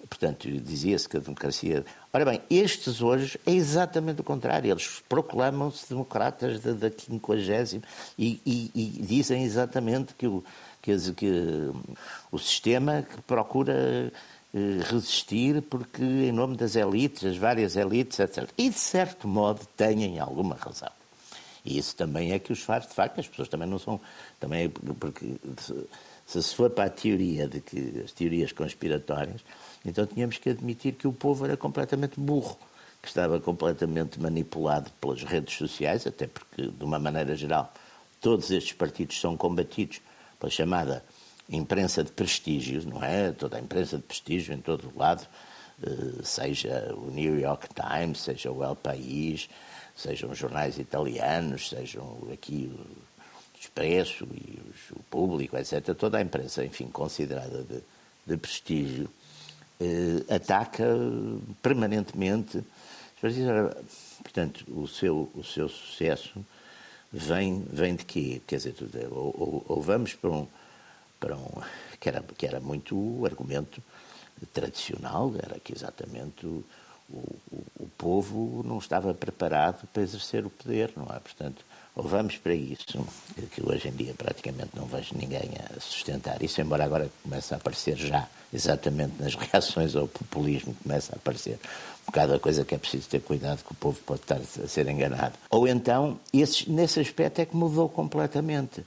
[0.08, 1.84] portanto, dizia-se que a democracia...
[2.12, 7.82] Ora bem, estes hoje é exatamente o contrário, eles proclamam-se democratas da, da 50
[8.18, 10.44] e, e, e dizem exatamente que o,
[10.80, 11.70] que, que
[12.30, 14.12] o sistema que procura
[14.54, 18.48] eh, resistir porque em nome das elites, as várias elites, etc.
[18.58, 20.90] E de certo modo têm alguma razão.
[21.64, 24.00] E isso também é que os faz, de facto, as pessoas também não são,
[24.38, 25.36] também é porque
[26.26, 29.42] se se for para a teoria de que as teorias conspiratórias,
[29.84, 32.56] então tínhamos que admitir que o povo era completamente burro,
[33.00, 37.72] que estava completamente manipulado pelas redes sociais, até porque, de uma maneira geral,
[38.20, 40.00] todos estes partidos são combatidos
[40.38, 41.04] pela chamada
[41.50, 43.32] imprensa de prestígio, não é?
[43.32, 45.26] Toda a imprensa de prestígio em todo o lado,
[45.82, 49.48] eh, seja o New York Times, seja o El País,
[49.96, 54.60] sejam os jornais italianos, sejam aqui o Expresso e
[54.92, 55.94] o Público, etc.
[55.94, 57.80] Toda a imprensa, enfim, considerada de,
[58.26, 59.08] de prestígio,
[60.28, 60.84] ataca
[61.62, 62.62] permanentemente.
[64.22, 66.44] Portanto, o seu, o seu sucesso
[67.12, 68.40] vem, vem de quê?
[68.46, 70.46] Quer dizer, é- ou, ou- ou vamos para um,
[71.20, 71.48] para um
[72.00, 73.82] que, era, que era muito o argumento
[74.52, 76.64] tradicional, era que exatamente o,
[77.08, 77.38] o,
[77.78, 81.18] o povo não estava preparado para exercer o poder, não é?
[81.20, 83.04] Portanto, ou vamos para isso,
[83.50, 87.58] que hoje em dia praticamente não vejo ninguém a sustentar isso, embora agora comece a
[87.58, 91.58] aparecer já, exatamente nas reações ao populismo, começa a aparecer
[92.02, 94.68] um bocado a coisa que é preciso ter cuidado, que o povo pode estar a
[94.68, 95.34] ser enganado.
[95.50, 98.84] Ou então, esse, nesse aspecto é que mudou completamente.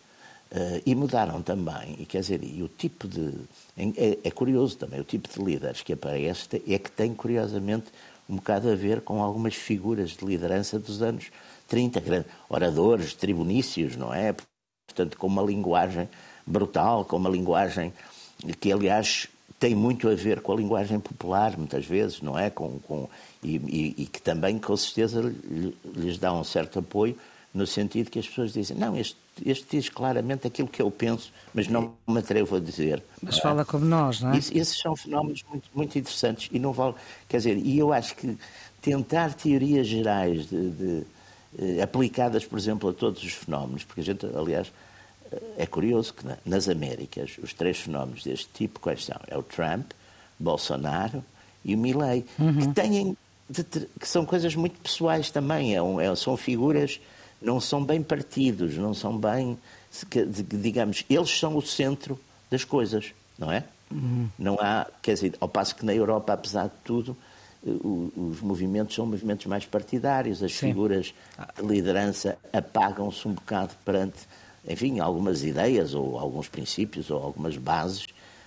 [0.52, 3.34] Eh, e mudaram também, e quer dizer, e o tipo de.
[3.76, 7.88] É, é curioso também, o tipo de líderes que aparece é que tem, curiosamente,
[8.30, 11.26] um bocado a ver com algumas figuras de liderança dos anos
[11.68, 14.36] 30, grandes oradores, tribunícios, não é?
[14.88, 16.08] Portanto, com uma linguagem
[16.46, 17.92] brutal, com uma linguagem
[18.60, 19.28] que, aliás,
[19.60, 22.50] tem muito a ver com a linguagem popular, muitas vezes, não é?
[22.50, 23.10] Com, com,
[23.44, 27.18] e, e, e que também, com certeza, lhe- lhes dá um certo apoio,
[27.54, 31.32] no sentido que as pessoas dizem: não, este, este diz claramente aquilo que eu penso,
[31.54, 33.02] mas não me atrevo a dizer.
[33.22, 33.42] Mas é?
[33.42, 34.38] fala como nós, não é?
[34.38, 36.96] Esses são fenómenos muito, muito interessantes e não vale.
[37.30, 38.38] Quer dizer, e eu acho que
[38.82, 41.04] tentar teorias gerais de, de,
[41.82, 44.72] aplicadas, por exemplo, a todos os fenómenos, porque a gente, aliás,
[45.32, 49.20] eh, é curioso que na- nas Américas os três fenómenos deste tipo quais são?
[49.28, 49.92] É o Trump,
[50.40, 51.24] Bolsonaro
[51.64, 52.26] e o Milley,
[52.60, 53.18] que têm
[54.00, 57.00] que são coisas muito pessoais também, é um- é- são figuras,
[57.42, 59.56] não são bem partidos, não são bem,
[60.50, 63.64] digamos, eles são o centro das coisas, não é?
[64.38, 67.25] Não há, quer dizer, ao passo que na Europa, apesar de tudo, eh,
[67.66, 70.68] os movimentos são movimentos mais partidários, as Sim.
[70.68, 71.14] figuras
[71.58, 74.20] de liderança apagam-se um bocado perante,
[74.68, 78.06] enfim, algumas ideias ou alguns princípios ou algumas bases.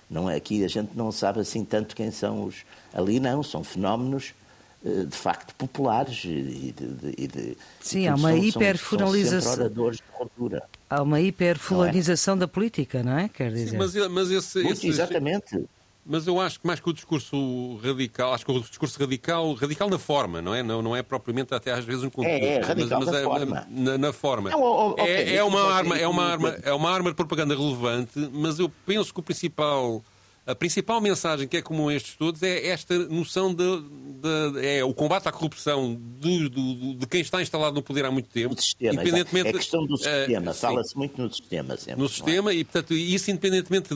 [0.09, 3.63] Não é aqui a gente não sabe assim tanto quem são os ali não são
[3.63, 4.33] fenómenos
[4.83, 9.69] eh, de facto populares e de, e de Sim, há uma hiperfunalização.
[10.89, 12.37] Há uma hiperfulanização é?
[12.37, 13.27] da política, não é?
[13.27, 13.71] Quer dizer.
[13.71, 15.67] Sim, mas, mas esse, esse, exatamente.
[16.05, 19.89] Mas eu acho que mais que o discurso radical, acho que o discurso radical, radical
[19.89, 20.63] na forma, não é?
[20.63, 22.43] Não, não é propriamente até às vezes um conteúdo.
[22.43, 23.67] É, é radical mas, mas na, é, forma.
[23.69, 24.49] Na, na forma.
[24.49, 27.55] Não, oh, okay, é, é uma arma, é uma arma, é uma arma de propaganda
[27.55, 30.03] relevante, mas eu penso que o principal
[30.49, 34.83] a principal mensagem que é comum a estes todos é esta noção de, de é
[34.83, 38.55] o combate à corrupção do, do, de quem está instalado no poder há muito tempo.
[38.55, 41.99] O sistema, independentemente, é questão do sistema, uh, fala-se muito no sistema sempre.
[41.99, 42.09] No é?
[42.09, 42.55] sistema, é?
[42.55, 43.93] e portanto, isso independentemente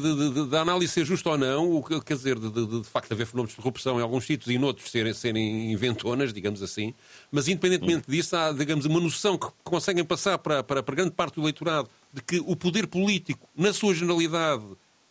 [0.47, 3.55] da análise ser justa ou não, o, quer dizer, de, de, de, facto haver fenómenos
[3.55, 6.93] de corrupção em alguns sítios e noutros serem, serem inventonas, digamos assim,
[7.31, 8.11] mas independentemente hum.
[8.11, 11.89] disso, há, digamos, uma noção que conseguem passar para, para, para grande parte do eleitorado
[12.13, 14.63] de que o poder político, na sua generalidade,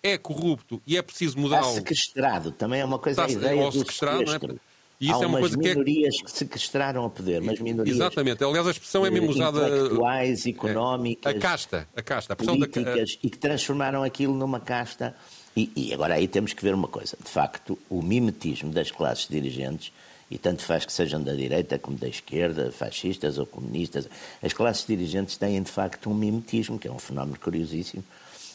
[0.02, 1.68] é corrupto e é preciso mudá-lo.
[1.68, 4.48] Está sequestrado, também é uma coisa Está, a ideia do sequestro.
[4.48, 4.72] Não é?
[5.00, 6.24] E isso Há é uma coisa minorias que, é...
[6.24, 7.96] que sequestraram o poder, mas minorias.
[7.96, 8.44] Exatamente.
[8.44, 9.66] Aliás, a expressão é mesmo usada.
[9.66, 11.34] Intelectuais, económicas.
[11.34, 13.18] A casta, a casta, a políticas, da...
[13.24, 15.16] e que transformaram aquilo numa casta.
[15.56, 17.16] E, e, agora aí temos que ver uma coisa.
[17.20, 19.92] De facto, o mimetismo das classes dirigentes,
[20.30, 24.08] e tanto faz que sejam da direita como da esquerda, fascistas ou comunistas,
[24.40, 28.04] as classes dirigentes têm de facto um mimetismo, que é um fenómeno curiosíssimo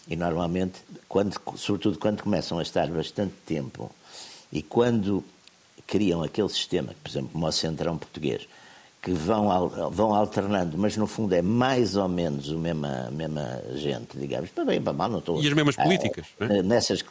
[0.07, 3.91] e normalmente, quando, sobretudo quando começam a estar bastante tempo
[4.51, 5.23] e quando
[5.85, 8.47] criam aquele sistema, por exemplo, como o Centrão Português,
[9.01, 14.17] que vão, vão alternando, mas no fundo é mais ou menos a mesma, mesma gente,
[14.17, 15.41] digamos, para bem, para mal, não estou...
[15.41, 16.61] E as mesmas políticas, é?
[16.61, 17.03] Nessas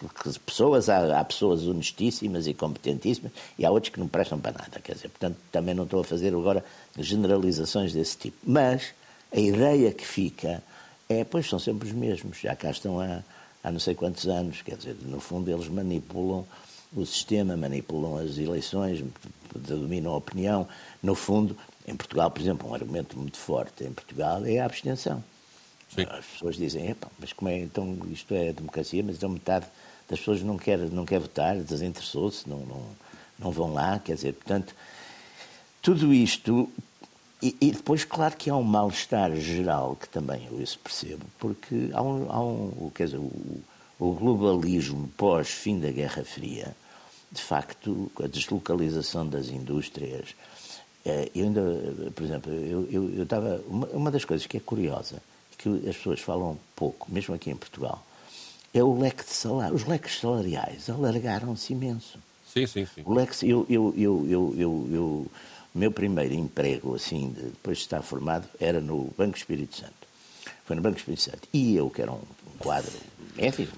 [0.45, 4.81] pessoas, há, há, pessoas honestíssimas e competentíssimas e há outros que não prestam para nada,
[4.83, 6.65] quer dizer, portanto, também não estou a fazer agora
[6.99, 8.37] generalizações desse tipo.
[8.45, 8.93] Mas
[9.33, 10.63] a ideia que fica
[11.09, 13.23] é, pois são sempre os mesmos, já cá estão há,
[13.63, 16.45] há não sei quantos anos, quer dizer, no fundo eles manipulam
[16.93, 19.05] o sistema, manipulam as eleições,
[19.55, 20.69] dominam a opinião.
[21.03, 25.23] No fundo, em Portugal, por exemplo, um argumento muito forte em Portugal é a abstenção.
[25.95, 26.07] Sim.
[26.11, 29.67] As pessoas dizem, mas como é, então isto é democracia, mas então metade
[30.09, 32.83] das pessoas não quer, não quer votar, desinteressou-se, não, não,
[33.39, 34.75] não vão lá, quer dizer, portanto,
[35.81, 36.69] tudo isto
[37.43, 41.91] e, e, depois, claro que há um mal-estar geral, que também eu isso percebo, porque
[41.93, 43.63] há um, há um quer dizer, o,
[43.99, 46.75] o globalismo pós-fim da Guerra Fria,
[47.31, 50.35] de facto, a deslocalização das indústrias.
[51.05, 51.63] Eh, eu ainda,
[52.15, 53.61] por exemplo, eu, eu, eu estava.
[53.69, 55.23] Uma, uma das coisas que é curiosa,
[55.59, 58.05] que as pessoas falam pouco, mesmo aqui em Portugal,
[58.73, 59.75] é o leque de salário.
[59.75, 62.19] Os leques salariais alargaram-se imenso.
[62.47, 63.03] Sim, sim, sim.
[63.05, 65.27] O leque, eu, eu, eu, eu, eu, eu
[65.77, 69.93] meu primeiro emprego, assim, depois de estar formado, era no Banco Espírito Santo.
[70.65, 71.49] Foi no Banco Espírito Santo.
[71.53, 72.21] E eu, que era um
[72.59, 72.93] quadro
[73.37, 73.69] médio,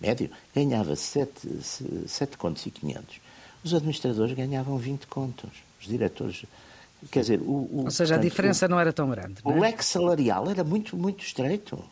[0.00, 1.30] médio ganhava 7,
[2.06, 3.20] 7 contos e 500.
[3.62, 5.50] Os administradores ganhavam 20 contos.
[5.80, 6.44] Os diretores.
[7.10, 7.44] Quer dizer, o.
[7.44, 9.40] o Ou seja, portanto, a diferença o, não era tão grande.
[9.44, 9.60] O é?
[9.60, 11.82] leque salarial era muito, muito estreito.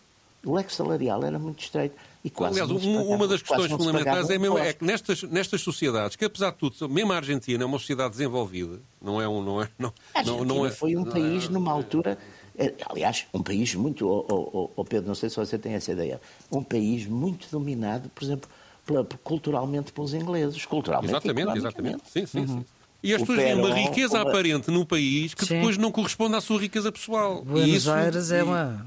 [0.47, 1.97] O leque salarial era muito estreito.
[2.25, 6.17] E quase Aliás, uma, uma das questões fundamentais é, mesmo, é que nestas, nestas sociedades,
[6.17, 9.43] que apesar de tudo, mesmo a Argentina é uma sociedade desenvolvida, não é um.
[9.43, 12.17] Não é, não, a Argentina não, não é, foi um país numa altura.
[12.57, 14.09] É, aliás, um país muito.
[14.09, 16.21] Oh, oh, oh, Pedro, não sei se você tem essa ideia.
[16.51, 18.49] Um país muito dominado, por exemplo,
[18.87, 20.65] pela, culturalmente pelos ingleses.
[20.65, 21.13] Culturalmente.
[21.13, 22.03] Exatamente, exatamente.
[22.09, 22.47] Sim, sim, uhum.
[22.47, 22.65] sim.
[23.03, 24.31] E as pessoas têm uma riqueza uma...
[24.31, 25.57] aparente num país que Sim.
[25.57, 27.45] depois não corresponde à sua riqueza pessoal.
[27.45, 27.91] Buenos isso...
[27.91, 28.85] Aires é uma,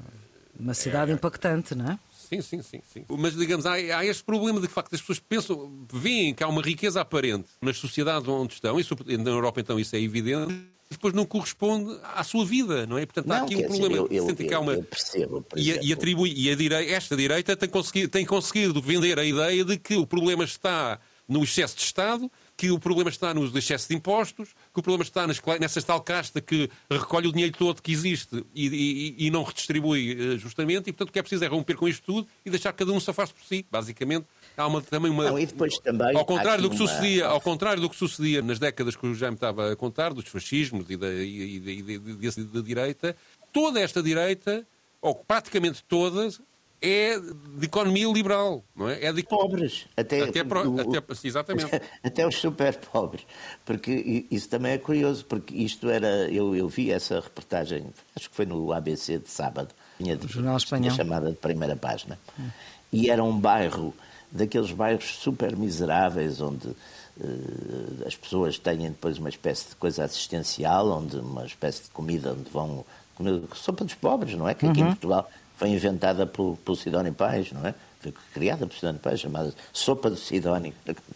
[0.60, 1.14] uma cidade é...
[1.14, 2.00] impactante, não é?
[2.30, 3.06] Sim, sim, sim, sim.
[3.10, 6.44] Mas, digamos, há, há este problema de que, de facto, as pessoas pensam, veem que
[6.44, 10.54] há uma riqueza aparente nas sociedades onde estão, e na Europa, então, isso é evidente,
[10.92, 13.06] depois não corresponde à sua vida, não é?
[13.06, 14.08] Portanto, não, há aqui um problema.
[14.08, 14.74] Dizer, eu, eu, eu, uma...
[14.74, 19.18] eu percebo, e, e, atribui, e a direita, esta direita tem conseguido, tem conseguido vender
[19.18, 23.34] a ideia de que o problema está no excesso de Estado que o problema está
[23.34, 27.32] no excesso de impostos, que o problema está nas, nessa tal casta que recolhe o
[27.32, 31.20] dinheiro todo que existe e, e, e não redistribui eh, justamente, e portanto o que
[31.20, 33.66] é preciso é romper com isto tudo e deixar cada um se afaste por si,
[33.72, 34.26] basicamente.
[34.58, 35.24] Há uma, também uma.
[35.24, 36.86] Não, e depois também ao contrário do que uma...
[36.86, 40.28] sucedia, ao contrário do que sucedia nas décadas que o Jaime estava a contar, dos
[40.28, 43.16] fascismos e da, e, e, e, da direita,
[43.54, 44.68] toda esta direita,
[45.02, 46.42] ou praticamente todas,
[46.82, 49.06] é de economia liberal, não é?
[49.06, 51.70] É de pobres, até, até, pro, o, até exatamente.
[52.02, 53.26] Até os super pobres,
[53.66, 58.36] porque isso também é curioso, porque isto era, eu, eu vi essa reportagem, acho que
[58.36, 60.92] foi no ABC de sábado, tinha, de, Jornal Espanhol.
[60.92, 62.50] chamada de primeira página, hum.
[62.92, 63.94] e era um bairro,
[64.32, 70.90] daqueles bairros super miseráveis, onde uh, as pessoas têm depois uma espécie de coisa assistencial,
[70.90, 74.54] onde uma espécie de comida onde vão comer sopa dos pobres, não é?
[74.54, 74.88] Que aqui uhum.
[74.88, 77.76] em Portugal foi inventada pelo, pelo Sidónio Pais, não é?
[78.00, 80.74] foi criada por Fernando Paz, chamada Sopa do Sidónio,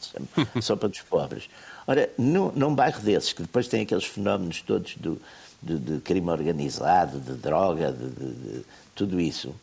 [0.62, 1.50] Sopa dos Pobres.
[1.88, 5.20] Ora, num, num bairro desses, que depois tem aqueles fenómenos todos do,
[5.62, 9.56] de, de crime organizado, de droga, de, de, de tudo isso,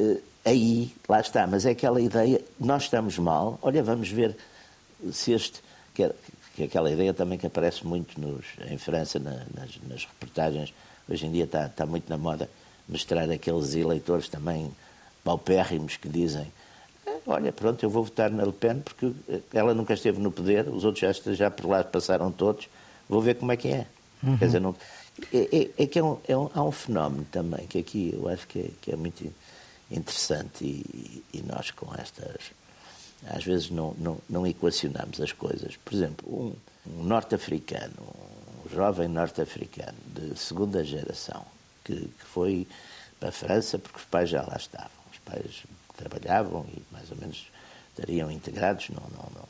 [0.00, 4.34] eh, aí, lá está, mas é aquela ideia, nós estamos mal, olha, vamos ver
[5.12, 5.60] se este,
[5.94, 6.14] que é,
[6.56, 10.72] que é aquela ideia também que aparece muito nos, em França, na, nas, nas, reportagens,
[11.08, 12.48] hoje em dia está, está muito na moda,
[12.88, 14.70] mostrar aqueles eleitores também
[15.22, 16.52] paupérrimos que dizem
[17.06, 19.12] eh, olha, pronto, eu vou votar na Le Pen porque
[19.52, 22.68] ela nunca esteve no poder, os outros já, já por lá passaram todos,
[23.08, 23.86] vou ver como é que é.
[24.22, 24.38] Uhum.
[24.38, 24.74] Quer dizer, não,
[25.32, 28.28] é, é, é que é um, é um, há um fenómeno também que aqui eu
[28.28, 29.32] acho que é, que é muito
[29.90, 32.52] interessante e, e, nós com estas
[33.26, 35.76] às vezes não, não, não equacionamos as coisas.
[35.76, 36.54] Por exemplo, um,
[36.86, 37.94] um norte-africano,
[38.64, 41.53] um jovem norte-africano de segunda geração
[41.84, 42.66] que, que foi
[43.20, 44.90] para a França porque os pais já lá estavam.
[45.12, 45.64] Os pais
[45.96, 47.46] trabalhavam e mais ou menos
[47.90, 49.48] estariam integrados, não, não, não,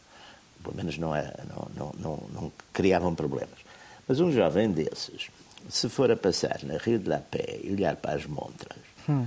[0.62, 3.58] pelo menos não, era, não, não, não, não criavam problemas.
[4.06, 5.28] Mas um jovem desses,
[5.68, 9.26] se for a passar na Rio de la Pé e olhar para as montras hum.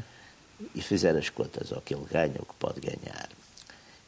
[0.76, 3.30] e fizer as contas ao que ele ganha, o que pode ganhar,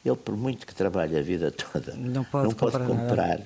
[0.04, 3.40] ele, por muito que trabalhe a vida toda, não pode, não pode comprar, comprar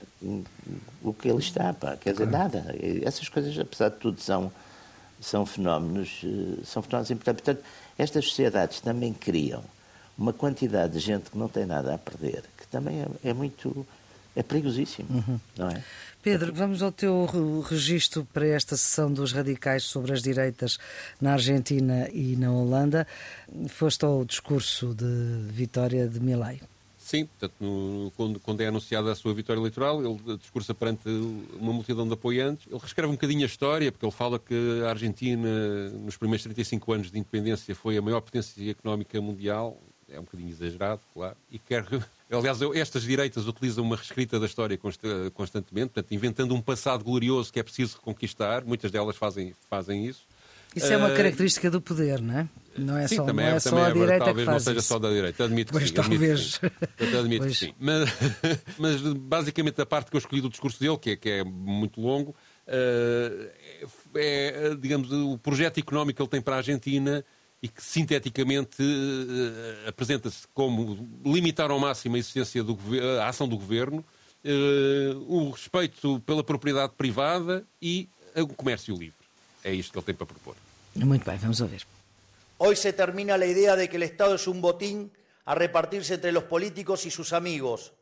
[1.03, 1.97] o que ele está, pá.
[1.97, 2.65] quer dizer, nada.
[3.03, 4.53] Essas coisas, apesar de tudo, são,
[5.25, 7.43] são fenómenos, eh, são fenómenos importantes.
[7.43, 7.65] Portanto,
[7.99, 9.63] estas sociedades também criam
[10.17, 13.87] uma quantidade de gente que não tem nada a perder, que também é, é muito
[14.37, 15.41] é perigosíssimo, uhum.
[15.57, 15.83] não é?
[16.23, 17.27] Pedro, vamos ao teu
[17.61, 20.79] registro para esta sessão dos radicais sobre as direitas
[21.21, 23.07] na Argentina e na Holanda.
[23.69, 26.61] Foste ao discurso de vitória de Milei.
[27.05, 31.07] Sim, portanto, no, quando, quando, é anunciada a sua vitória eleitoral, ele discursa perante
[31.53, 32.67] uma multidão de apoiantes.
[32.67, 34.55] Ele reescreve um bocadinho a história, porque ele fala que
[34.87, 39.79] a Argentina, nos primeiros 35 anos de independência, foi a maior potência económica mundial.
[40.09, 41.85] É um bocadinho exagerado, claro, e quer
[42.31, 44.79] Aliás, estas direitas utilizam uma reescrita da história
[45.35, 48.65] constantemente, portanto, inventando um passado glorioso que é preciso reconquistar.
[48.65, 50.23] Muitas delas fazem, fazem isso.
[50.75, 52.49] Isso é uma uh, característica do poder, não é?
[52.77, 54.89] Não é sim, só, também é, é só a é direita talvez não seja isso.
[54.89, 55.45] só da direita.
[55.45, 55.95] Admito pois que sim.
[55.95, 56.61] talvez.
[57.19, 57.75] Admito, que sim.
[57.79, 58.11] Mas,
[58.79, 62.01] mas, basicamente a parte que eu escolhi do discurso dele, que é, que é muito
[62.01, 63.51] longo, uh,
[64.17, 67.25] é, digamos, o projeto económico que ele tem para a Argentina
[67.63, 72.77] e que sinteticamente uh, apresenta-se como limitar ao máximo a existência do
[73.21, 74.05] a ação do governo,
[75.27, 79.25] o respeito pela propriedade privada e o comércio livre.
[79.65, 80.55] É isto que ele tem para propor.
[80.97, 81.87] Muito bem, vamos ouvir.
[82.59, 85.11] Hoy se termina a ideia de que o Estado é um botín
[85.45, 87.93] a repartir-se entre os políticos e seus amigos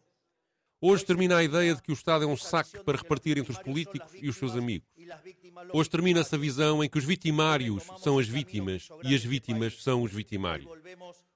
[0.85, 3.59] Hoje termina a ideia de que o Estado é um saque para repartir entre os
[3.59, 4.89] políticos e os seus amigos.
[5.73, 10.03] Hoje termina-se a visão em que os vitimários são as vítimas e as vítimas são
[10.03, 10.69] os vitimários.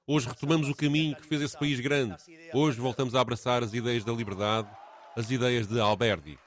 [0.05, 2.17] Hoje retomamos o caminho que fez esse país grande.
[2.53, 4.67] Hoje voltamos a abraçar as ideias da liberdade,
[5.15, 6.37] as ideias de Alberti.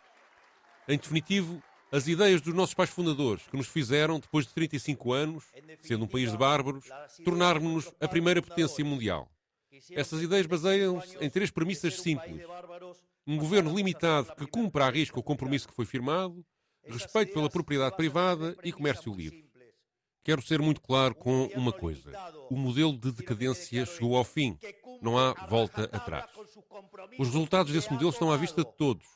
[0.86, 5.44] Em definitivo, as ideias dos nossos pais fundadores, que nos fizeram, depois de 35 anos,
[5.82, 6.84] sendo um país de bárbaros,
[7.24, 9.28] tornarmos-nos a primeira potência mundial.
[9.92, 12.42] Essas ideias baseiam-se em três premissas simples.
[13.26, 16.44] Um governo limitado que cumpra a risco o compromisso que foi firmado,
[16.86, 19.48] respeito pela propriedade privada e comércio livre.
[20.22, 22.12] Quero ser muito claro com uma coisa.
[22.50, 24.58] O modelo de decadência chegou ao fim.
[25.00, 26.30] Não há volta atrás.
[27.18, 29.06] Os resultados desse modelo estão à vista de todos.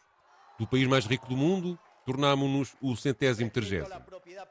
[0.58, 4.02] Do país mais rico do mundo, tornámo-nos o centésimo trigésimo.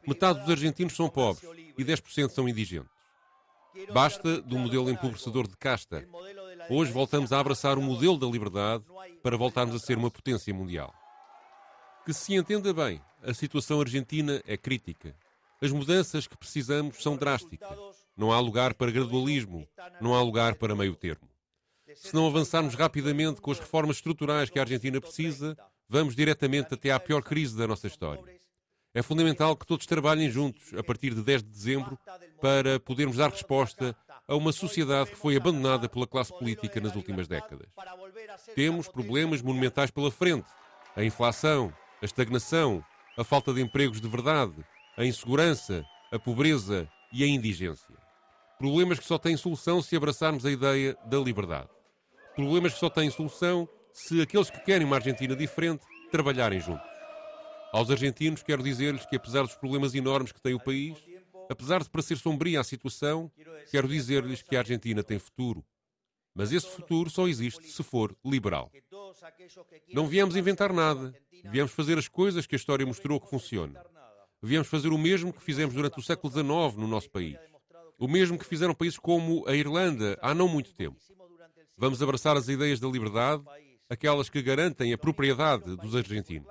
[0.07, 2.91] Metade dos argentinos são pobres e 10% são indigentes.
[3.91, 6.07] Basta do modelo empobrecedor de casta.
[6.69, 8.83] Hoje voltamos a abraçar o modelo da liberdade
[9.21, 10.93] para voltarmos a ser uma potência mundial.
[12.05, 15.15] Que se entenda bem, a situação argentina é crítica.
[15.61, 17.77] As mudanças que precisamos são drásticas.
[18.15, 19.67] Não há lugar para gradualismo,
[20.01, 21.29] não há lugar para meio termo.
[21.95, 26.91] Se não avançarmos rapidamente com as reformas estruturais que a Argentina precisa, vamos diretamente até
[26.91, 28.23] à pior crise da nossa história.
[28.93, 31.97] É fundamental que todos trabalhem juntos a partir de 10 de dezembro
[32.39, 33.95] para podermos dar resposta
[34.27, 37.67] a uma sociedade que foi abandonada pela classe política nas últimas décadas.
[38.55, 40.47] Temos problemas monumentais pela frente:
[40.95, 42.83] a inflação, a estagnação,
[43.17, 44.55] a falta de empregos de verdade,
[44.95, 47.95] a insegurança, a pobreza e a indigência.
[48.59, 51.69] Problemas que só têm solução se abraçarmos a ideia da liberdade.
[52.35, 56.85] Problemas que só têm solução se aqueles que querem uma Argentina diferente trabalharem juntos.
[57.71, 60.97] Aos argentinos, quero dizer-lhes que, apesar dos problemas enormes que tem o país,
[61.49, 63.31] apesar de parecer sombria a situação,
[63.71, 65.63] quero dizer-lhes que a Argentina tem futuro.
[66.35, 68.71] Mas esse futuro só existe se for liberal.
[69.93, 71.13] Não viemos inventar nada.
[71.45, 73.81] Viemos fazer as coisas que a história mostrou que funcionam.
[74.41, 77.37] Viemos fazer o mesmo que fizemos durante o século XIX no nosso país.
[77.99, 80.97] O mesmo que fizeram países como a Irlanda há não muito tempo.
[81.77, 83.43] Vamos abraçar as ideias da liberdade,
[83.93, 86.47] aquelas que garantem a propriedade dos argentinos.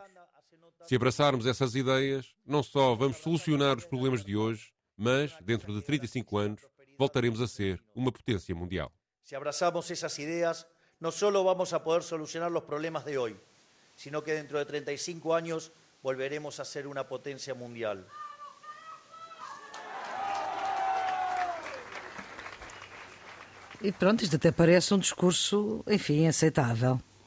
[0.84, 5.82] Se abraçarmos essas ideias, não só vamos solucionar os problemas de hoje, mas, dentro de
[5.82, 6.60] 35 anos,
[6.98, 8.92] voltaremos a ser uma potência mundial.
[9.24, 10.66] Se abraçamos essas ideias,
[11.00, 13.36] não só vamos a poder solucionar os problemas de hoje,
[13.96, 15.72] sino que dentro de 35 anos
[16.02, 17.98] volveremos a ser uma potência mundial.
[23.80, 27.00] E pronto, isto até parece um discurso, enfim, aceitável.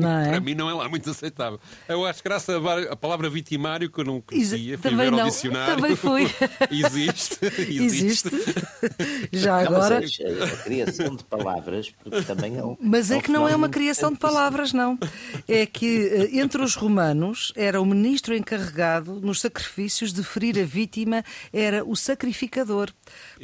[0.00, 0.28] Não é?
[0.30, 1.60] Para mim não é lá muito aceitável.
[1.88, 2.52] Eu acho graça
[2.90, 5.20] a palavra vitimário que eu não conhecia, fui ver não.
[5.20, 5.76] ao dicionário.
[5.76, 6.22] Também fui.
[6.70, 7.38] existe,
[7.68, 8.28] existe.
[8.28, 8.30] existe.
[9.32, 9.98] Já agora.
[9.98, 12.76] a, criação de palavras porque também é um.
[12.80, 14.98] Mas é um que não é uma criação de palavras, não.
[15.48, 20.64] É que eh, entre os romanos era o ministro encarregado nos sacrifícios de ferir a
[20.64, 22.90] vítima, era o sacrificador.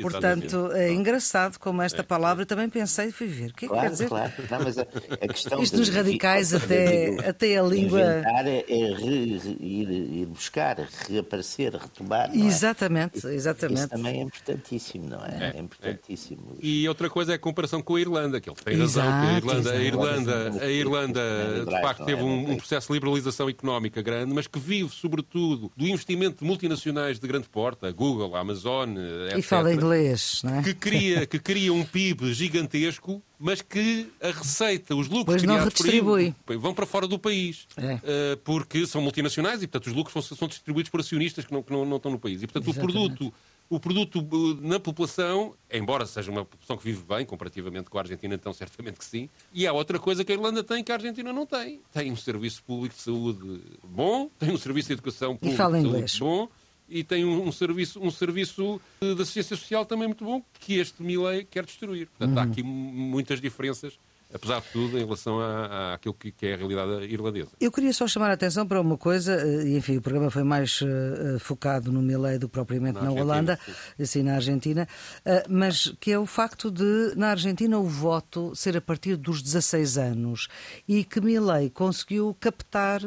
[0.00, 3.50] Portanto, é engraçado como esta palavra também pensei, fui ver.
[3.50, 4.08] O que é que quer Claro, dizer?
[4.08, 4.32] claro.
[4.50, 8.64] Não, mas a, a questão Isto nos radicais de- até- até a língua- Inventar é,
[8.68, 10.76] é re- re- ir, ir buscar,
[11.08, 12.28] reaparecer, retomar.
[12.34, 12.46] não é?
[12.48, 13.88] Exatamente, Isso exatamente.
[13.88, 15.52] também é importantíssimo, não é?
[15.56, 16.56] É, importantíssimo.
[16.60, 19.38] E outra coisa é a comparação com a Irlanda, que ele tem razão, que a
[19.38, 19.82] Exato, Irlanda, a exato.
[19.86, 22.06] Irlanda, a Irlanda de facto é?
[22.06, 26.44] teve um, um processo de liberalização económica grande, mas que vive sobretudo do investimento de
[26.44, 28.90] multinacionais de grande porte, a Google, a Amazon,
[29.26, 29.38] etc.
[29.38, 30.62] E fala inglês, não é?
[30.62, 35.54] que cria, que cria um PIB gigantesco, mas que a receita, os lucros Pois não
[35.54, 37.66] criados por aí vão para fora do país.
[37.76, 37.94] É.
[37.94, 41.62] Uh, porque são multinacionais e, portanto, os lucros são, são distribuídos por acionistas que não,
[41.62, 42.42] que não, não estão no país.
[42.42, 43.34] E, portanto, o produto,
[43.68, 48.00] o produto uh, na população, embora seja uma população que vive bem, comparativamente com a
[48.00, 49.28] Argentina, então certamente que sim.
[49.52, 51.80] E há outra coisa que a Irlanda tem que a Argentina não tem.
[51.92, 55.88] Tem um serviço público de saúde bom, tem um serviço de educação pública fala de
[55.88, 56.48] saúde bom
[56.88, 61.02] e tem um, um serviço, um serviço de assistência social também muito bom que este
[61.02, 62.08] Milley quer destruir.
[62.08, 62.50] Portanto, há Uhum.
[62.50, 63.98] aqui m- muitas diferenças,
[64.32, 67.50] apesar de tudo, em relação à, àquilo que, que é a realidade irlandesa.
[67.60, 70.42] Eu queria só chamar a atenção para uma coisa, eh, e enfim, o programa foi
[70.42, 74.02] mais eh, focado no Milley do que propriamente Na na, Holanda, sim.
[74.02, 74.86] assim, na Argentina,
[75.24, 79.42] eh, mas que é o facto de, na Argentina, o voto ser a partir dos
[79.42, 80.48] 16 anos
[80.88, 83.00] e que Milley conseguiu captar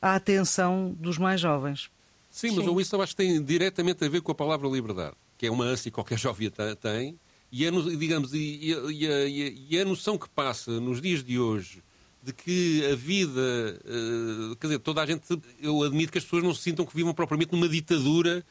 [0.00, 1.90] a atenção dos mais jovens.
[2.40, 5.46] Sim, mas isso eu acho que tem diretamente a ver com a palavra liberdade, que
[5.46, 7.18] é uma ânsia que qualquer jovem te- tem,
[7.52, 10.80] e a, no- digamos, e, e a- e e a- e a noção que passa
[10.80, 11.82] nos dias de hoje
[12.22, 15.22] de que a vida, eh, quer dizer, toda a gente,
[15.60, 18.44] eu admito que as pessoas não se sintam que vivam propriamente numa ditadura,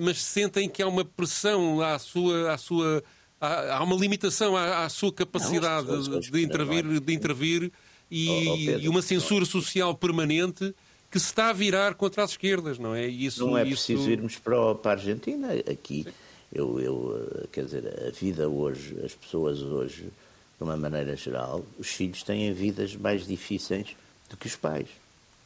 [0.00, 3.02] mas sentem que há uma pressão à sua, à sua
[3.40, 7.70] há, há uma limitação à, à sua capacidade Não, de, de intervir, de intervir
[8.10, 10.74] e, Oh, oh, Pedro, e uma censura social permanente
[11.12, 13.06] que se está a virar contra as esquerdas, não é?
[13.06, 13.84] E Isso, Não é isso...
[13.86, 15.48] preciso irmos para, a Argentina.
[15.70, 16.06] Aqui,
[16.50, 21.62] eu, eu, eh, quer dizer, a vida hoje, as pessoas hoje, de uma maneira geral,
[21.78, 23.94] os filhos têm vidas mais difíceis
[24.30, 24.88] do que os pais.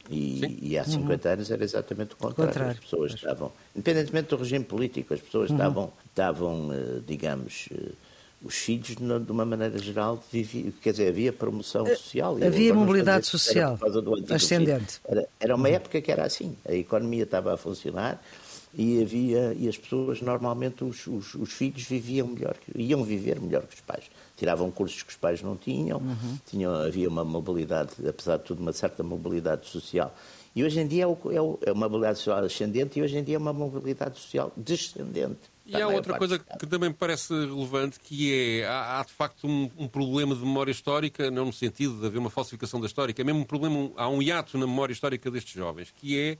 [0.09, 2.53] E, e há 50 anos era exatamente o contrário.
[2.53, 7.91] Contrário, As pessoas estavam, independentemente do regime político, as pessoas estavam, estavam eh, digamos, eh,
[8.43, 12.37] os filhos, de uma maneira geral, vivi- quer dizer, havia promoção social.
[12.37, 13.77] E eu havia mobilidade social
[14.35, 14.99] ascendente.
[15.05, 16.55] Era, era uma época que era assim.
[16.67, 18.21] A economia estava a funcionar
[18.77, 23.63] e havia e as pessoas normalmente os, os, os filhos viviam melhor, iam viver melhor
[23.63, 24.03] que os pais.
[24.37, 25.99] Tiravam cursos que os pais não tinham,
[26.45, 30.15] tinham havia uma mobilidade, apesar de tudo, uma certa mobilidade social.
[30.55, 33.17] E hoje em dia é, o, é, o- é uma mobilidade social ascendente e hoje
[33.17, 35.39] em dia é uma mobilidade social descendente.
[35.67, 39.47] E há outra coisa que também me parece relevante, que é, há, há, de facto
[39.47, 43.13] um, um problema de memória histórica, não no sentido de haver uma falsificação da história,
[43.17, 46.37] é mesmo um problema, há um hiato na memória histórica destes jovens, que é,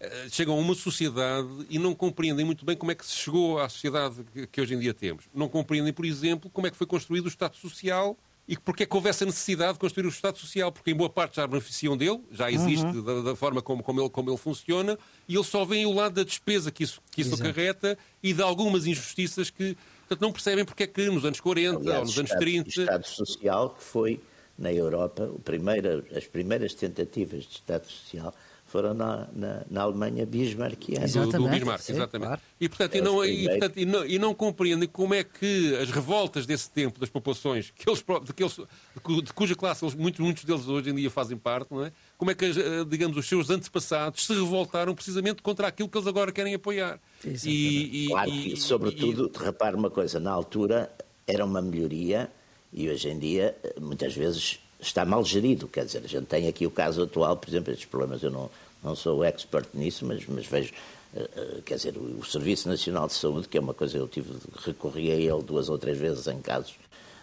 [0.00, 3.58] eh, chegam a uma sociedade e não compreendem muito bem como é que se chegou
[3.58, 5.26] à sociedade que, que hoje em dia temos.
[5.34, 8.16] Não compreendem, por exemplo, como é que foi construído o Estado Social
[8.50, 11.08] e porque é que houve essa necessidade de construir o Estado Social, porque em boa
[11.08, 14.98] parte já beneficiam dele, já existe da, da forma como, como, ele, como ele funciona,
[15.28, 17.48] e eles só veem o lado da despesa que isso, que isso Exato.
[17.48, 21.78] acarreta e de algumas injustiças que portanto, não percebem porque é que nos anos 40
[21.78, 22.68] Aliás, ou nos anos Estado- 30.
[22.68, 24.20] Estado Social que foi,
[24.58, 28.34] na Europa, o primeira, as primeiras tentativas de Estado Social
[28.70, 31.06] foram na, na, na Alemanha bismarckiana.
[31.06, 32.26] do, do Exatamente, Bismarck, sim, exatamente.
[32.28, 32.40] claro.
[32.60, 35.24] E, portanto, e, É não, os e, portanto, e, não, e não compreendem como é
[35.24, 39.32] que as revoltas desse tempo, das populações, que eles, de, que eles, de cu- de
[39.32, 41.92] cuja classe eles, muitos, muitos deles hoje em dia fazem parte, não é?
[42.16, 46.06] como é que, eh, digamos, os seus antepassados se revoltaram precisamente contra aquilo que eles
[46.06, 47.00] agora querem apoiar.
[47.24, 47.48] Exatamente.
[47.48, 50.90] E, e, Claro e- que, sobretudo, repare uma coisa, na altura
[51.26, 52.30] era uma melhoria
[52.72, 55.68] e hoje em dia, muitas vezes, está mal gerido.
[55.68, 58.50] Quer dizer, a gente tem aqui o caso atual, por exemplo, estes problemas, eu não,
[58.82, 60.72] não sou expert nisso, mas, mas vejo
[61.64, 64.32] quer dizer, o Serviço Nacional de Saúde, que é uma coisa, eu tive,
[64.64, 66.74] recorri a ele duas ou três vezes em casos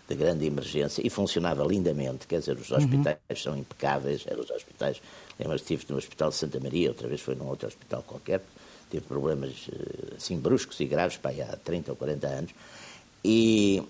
[0.08, 3.36] de grande emergência e funcionava lindamente, quer dizer, os hospitais uhum.
[3.36, 5.01] são impecáveis, eram os hospitais,
[5.39, 8.41] lembras estive no Hospital de Santa Maria, outra vez foi num outro hospital qualquer,
[8.89, 9.70] teve problemas
[10.16, 12.51] assim bruscos e graves, para aí há 30 ou 40 anos,
[13.24, 13.84] e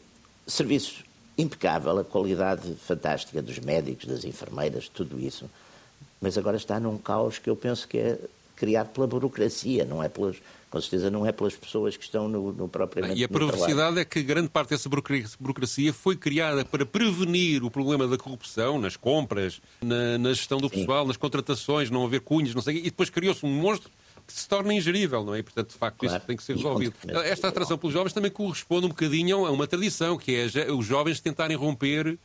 [0.47, 1.03] serviços
[1.37, 5.49] impecável, a qualidade fantástica dos médicos, das enfermeiras, tudo isso,
[6.19, 8.19] mas agora está num caos que eu penso que é
[8.55, 10.37] criado pela burocracia, não é pelas,
[10.69, 14.03] com certeza não é pelas pessoas que estão no, no propriamente E a perversidade é
[14.03, 14.89] que grande parte dessa
[15.39, 20.69] burocracia foi criada para prevenir o problema da corrupção nas compras, na, na gestão do
[20.69, 21.07] pessoal, Sim.
[21.09, 23.91] nas contratações, não haver cunhos, não sei, e depois criou-se um monstro
[24.27, 25.39] que se torna ingerível, não é?
[25.39, 26.17] E, portanto, de facto, claro.
[26.17, 26.93] isso tem que ser resolvido.
[27.23, 31.21] Esta atração pelos jovens também corresponde um bocadinho a uma tradição, que é os jovens
[31.21, 32.19] tentarem romper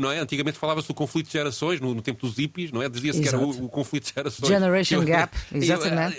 [0.00, 0.18] não é?
[0.18, 2.88] Antigamente falava-se do conflito de gerações, no, no tempo dos hippies, não é?
[2.88, 4.48] Dizia-se que era o, o, conflito de gerações.
[4.48, 6.18] Generation Gap, exatamente.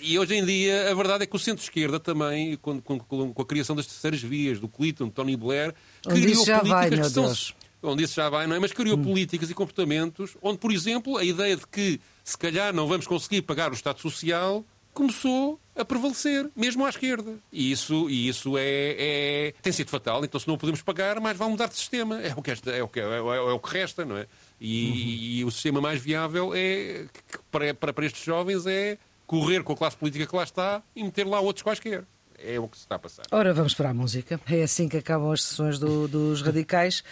[0.00, 3.42] E, e, hoje em dia, a verdade é que o centro-esquerda também, com, com, com,
[3.42, 5.74] a criação das terceiras vias, do Clinton, Tony Blair,
[6.06, 7.54] onde criou já políticas vai, que são, Deus.
[7.82, 8.58] Onde isso já vai, não é?
[8.58, 9.02] Mas criou hum.
[9.02, 13.42] políticas e comportamentos onde, por exemplo, a ideia de que se calhar não vamos conseguir
[13.42, 14.64] pagar o Estado Social
[14.94, 17.34] começou a prevalecer, mesmo à esquerda.
[17.52, 18.62] E isso, e isso é,
[18.96, 20.24] é, tem sido fatal.
[20.24, 22.22] Então, se não podemos pagar, mais vale mudar de sistema.
[22.22, 24.26] É o que, é o que, é, é, é o que resta, não é?
[24.60, 24.96] E, uhum.
[24.96, 27.06] e, o sistema mais viável é,
[27.50, 28.96] para, para, para estes jovens é
[29.26, 32.04] correr com a classe política que lá está e meter lá outros quaisquer.
[32.38, 33.24] É o que se está a passar.
[33.32, 34.40] Ora, vamos para a música.
[34.48, 37.02] É assim que acabam as sessões do, dos radicais.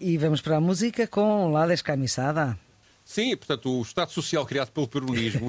[0.00, 2.58] E vamos para a música com La Descamisada.
[3.08, 5.48] Sim, portanto, o Estado Social criado pelo peronismo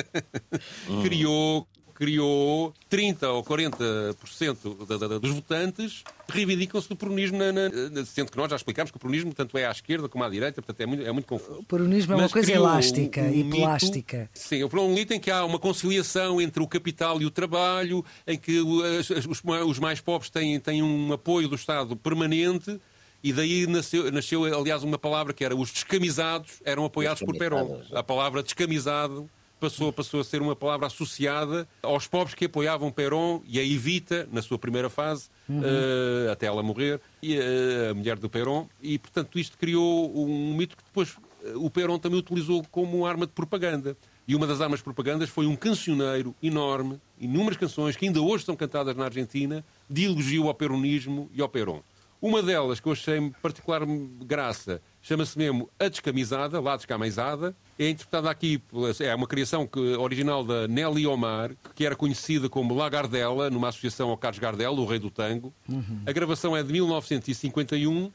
[1.04, 8.32] criou, criou 30 ou 40% da, da, dos votantes reivindicam-se do peronismo, na, na, sendo
[8.32, 10.80] que nós já explicámos que o peronismo tanto é à esquerda como à direita, portanto
[10.80, 11.60] é muito, é muito confuso.
[11.60, 14.30] O peronismo é uma coisa elástica um, um e mito, plástica.
[14.32, 18.02] Sim, o um mito em que há uma conciliação entre o capital e o trabalho,
[18.26, 22.80] em que os, os, os mais pobres têm, têm um apoio do Estado permanente
[23.28, 27.82] e daí nasceu, nasceu, aliás, uma palavra que era os descamisados eram apoiados por Perón.
[27.92, 29.28] A palavra descamisado
[29.60, 34.26] passou, passou a ser uma palavra associada aos pobres que apoiavam Perón e a Evita,
[34.32, 35.60] na sua primeira fase, uhum.
[35.60, 38.66] uh, até ela morrer, e, uh, a mulher do Perón.
[38.80, 41.18] E, portanto, isto criou um mito que depois uh,
[41.56, 43.94] o Perón também utilizou como arma de propaganda.
[44.26, 48.44] E uma das armas de propagandas foi um cancioneiro enorme, inúmeras canções que ainda hoje
[48.44, 51.80] são cantadas na Argentina, de elogio ao peronismo e ao Perón.
[52.20, 53.82] Uma delas que eu achei particular
[54.24, 57.54] graça chama-se mesmo A Descamisada, lá Descamisada.
[57.78, 58.60] É interpretada aqui,
[59.00, 63.68] é uma criação que, original da Nelly Omar, que era conhecida como La Gardella, numa
[63.68, 65.54] associação ao Carlos Gardel, o rei do tango.
[65.68, 66.02] Uhum.
[66.04, 68.10] A gravação é de 1951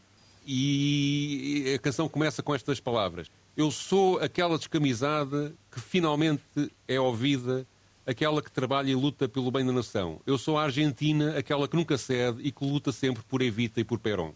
[0.46, 3.32] e a canção começa com estas palavras.
[3.56, 6.44] Eu sou aquela descamisada que finalmente
[6.88, 7.66] é ouvida
[8.06, 10.20] aquela que trabalha e luta pelo bem da nação.
[10.26, 13.84] Eu sou a Argentina, aquela que nunca cede e que luta sempre por Evita e
[13.84, 14.34] por Perón.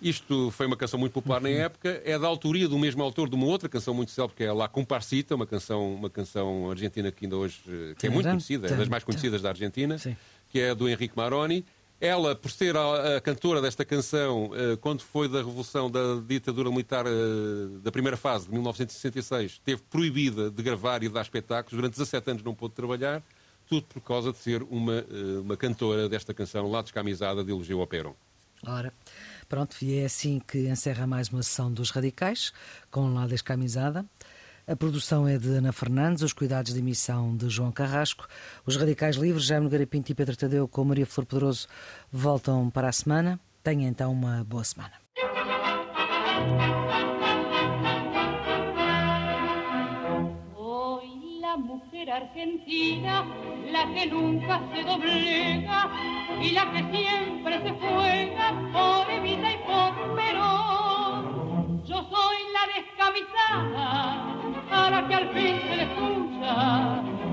[0.00, 1.54] Isto foi uma canção muito popular na uhum.
[1.54, 4.52] época, é da autoria do mesmo autor de uma outra canção muito célebre, que é
[4.52, 7.60] La Comparsita, uma canção, uma canção argentina que ainda hoje
[7.96, 9.96] que é muito conhecida, é das mais conhecidas da Argentina,
[10.50, 11.64] que é do Henrique Maroni.
[12.02, 16.68] Ela, por ser a, a cantora desta canção, uh, quando foi da revolução da ditadura
[16.68, 21.76] militar uh, da primeira fase, de 1966, teve proibida de gravar e dar espetáculos.
[21.76, 23.22] Durante 17 anos não pôde trabalhar,
[23.68, 27.80] tudo por causa de ser uma, uh, uma cantora desta canção, lá descamisada, de elogio
[27.80, 28.14] ao Perón.
[28.66, 28.92] Ora,
[29.48, 32.52] pronto, e é assim que encerra mais uma sessão dos Radicais,
[32.90, 34.04] com lá descamisada.
[34.66, 38.28] A produção é de Ana Fernandes, os cuidados de emissão de João Carrasco.
[38.64, 41.66] Os Radicais Livres, Jaime Nogueira Pinto e Pedro Tadeu com Maria Flor Poderoso
[42.12, 43.40] voltam para a semana.
[43.62, 45.02] Tenha então uma boa semana.
[52.12, 53.24] argentina,
[53.70, 55.90] la que nunca se doblega
[56.42, 58.21] y la que siempre se juega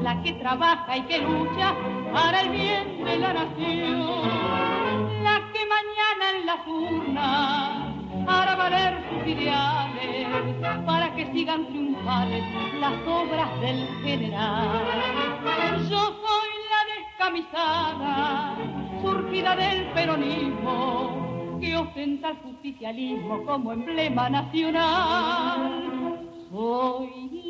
[0.01, 1.75] la que trabaja y que lucha
[2.13, 7.89] para el bien de la nación, la que mañana en las urnas
[8.27, 10.27] hará valer sus ideales
[10.85, 12.43] para que sigan triunfales
[12.79, 14.83] las obras del general.
[15.89, 18.55] Yo soy la descamisada,
[19.01, 26.19] surgida del peronismo, que ostenta el justicialismo como emblema nacional.
[26.51, 27.28] Soy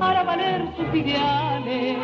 [0.00, 1.96] hará valer sus ideales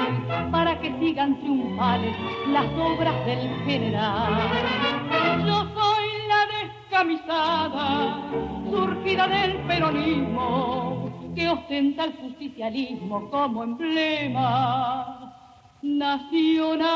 [0.50, 2.14] para que sigan triunfales
[2.48, 4.34] las obras del general.
[5.46, 8.16] Yo soy la descamisada,
[8.70, 15.32] surgida del peronismo, que ostenta el justicialismo como emblema
[15.82, 16.88] nacional.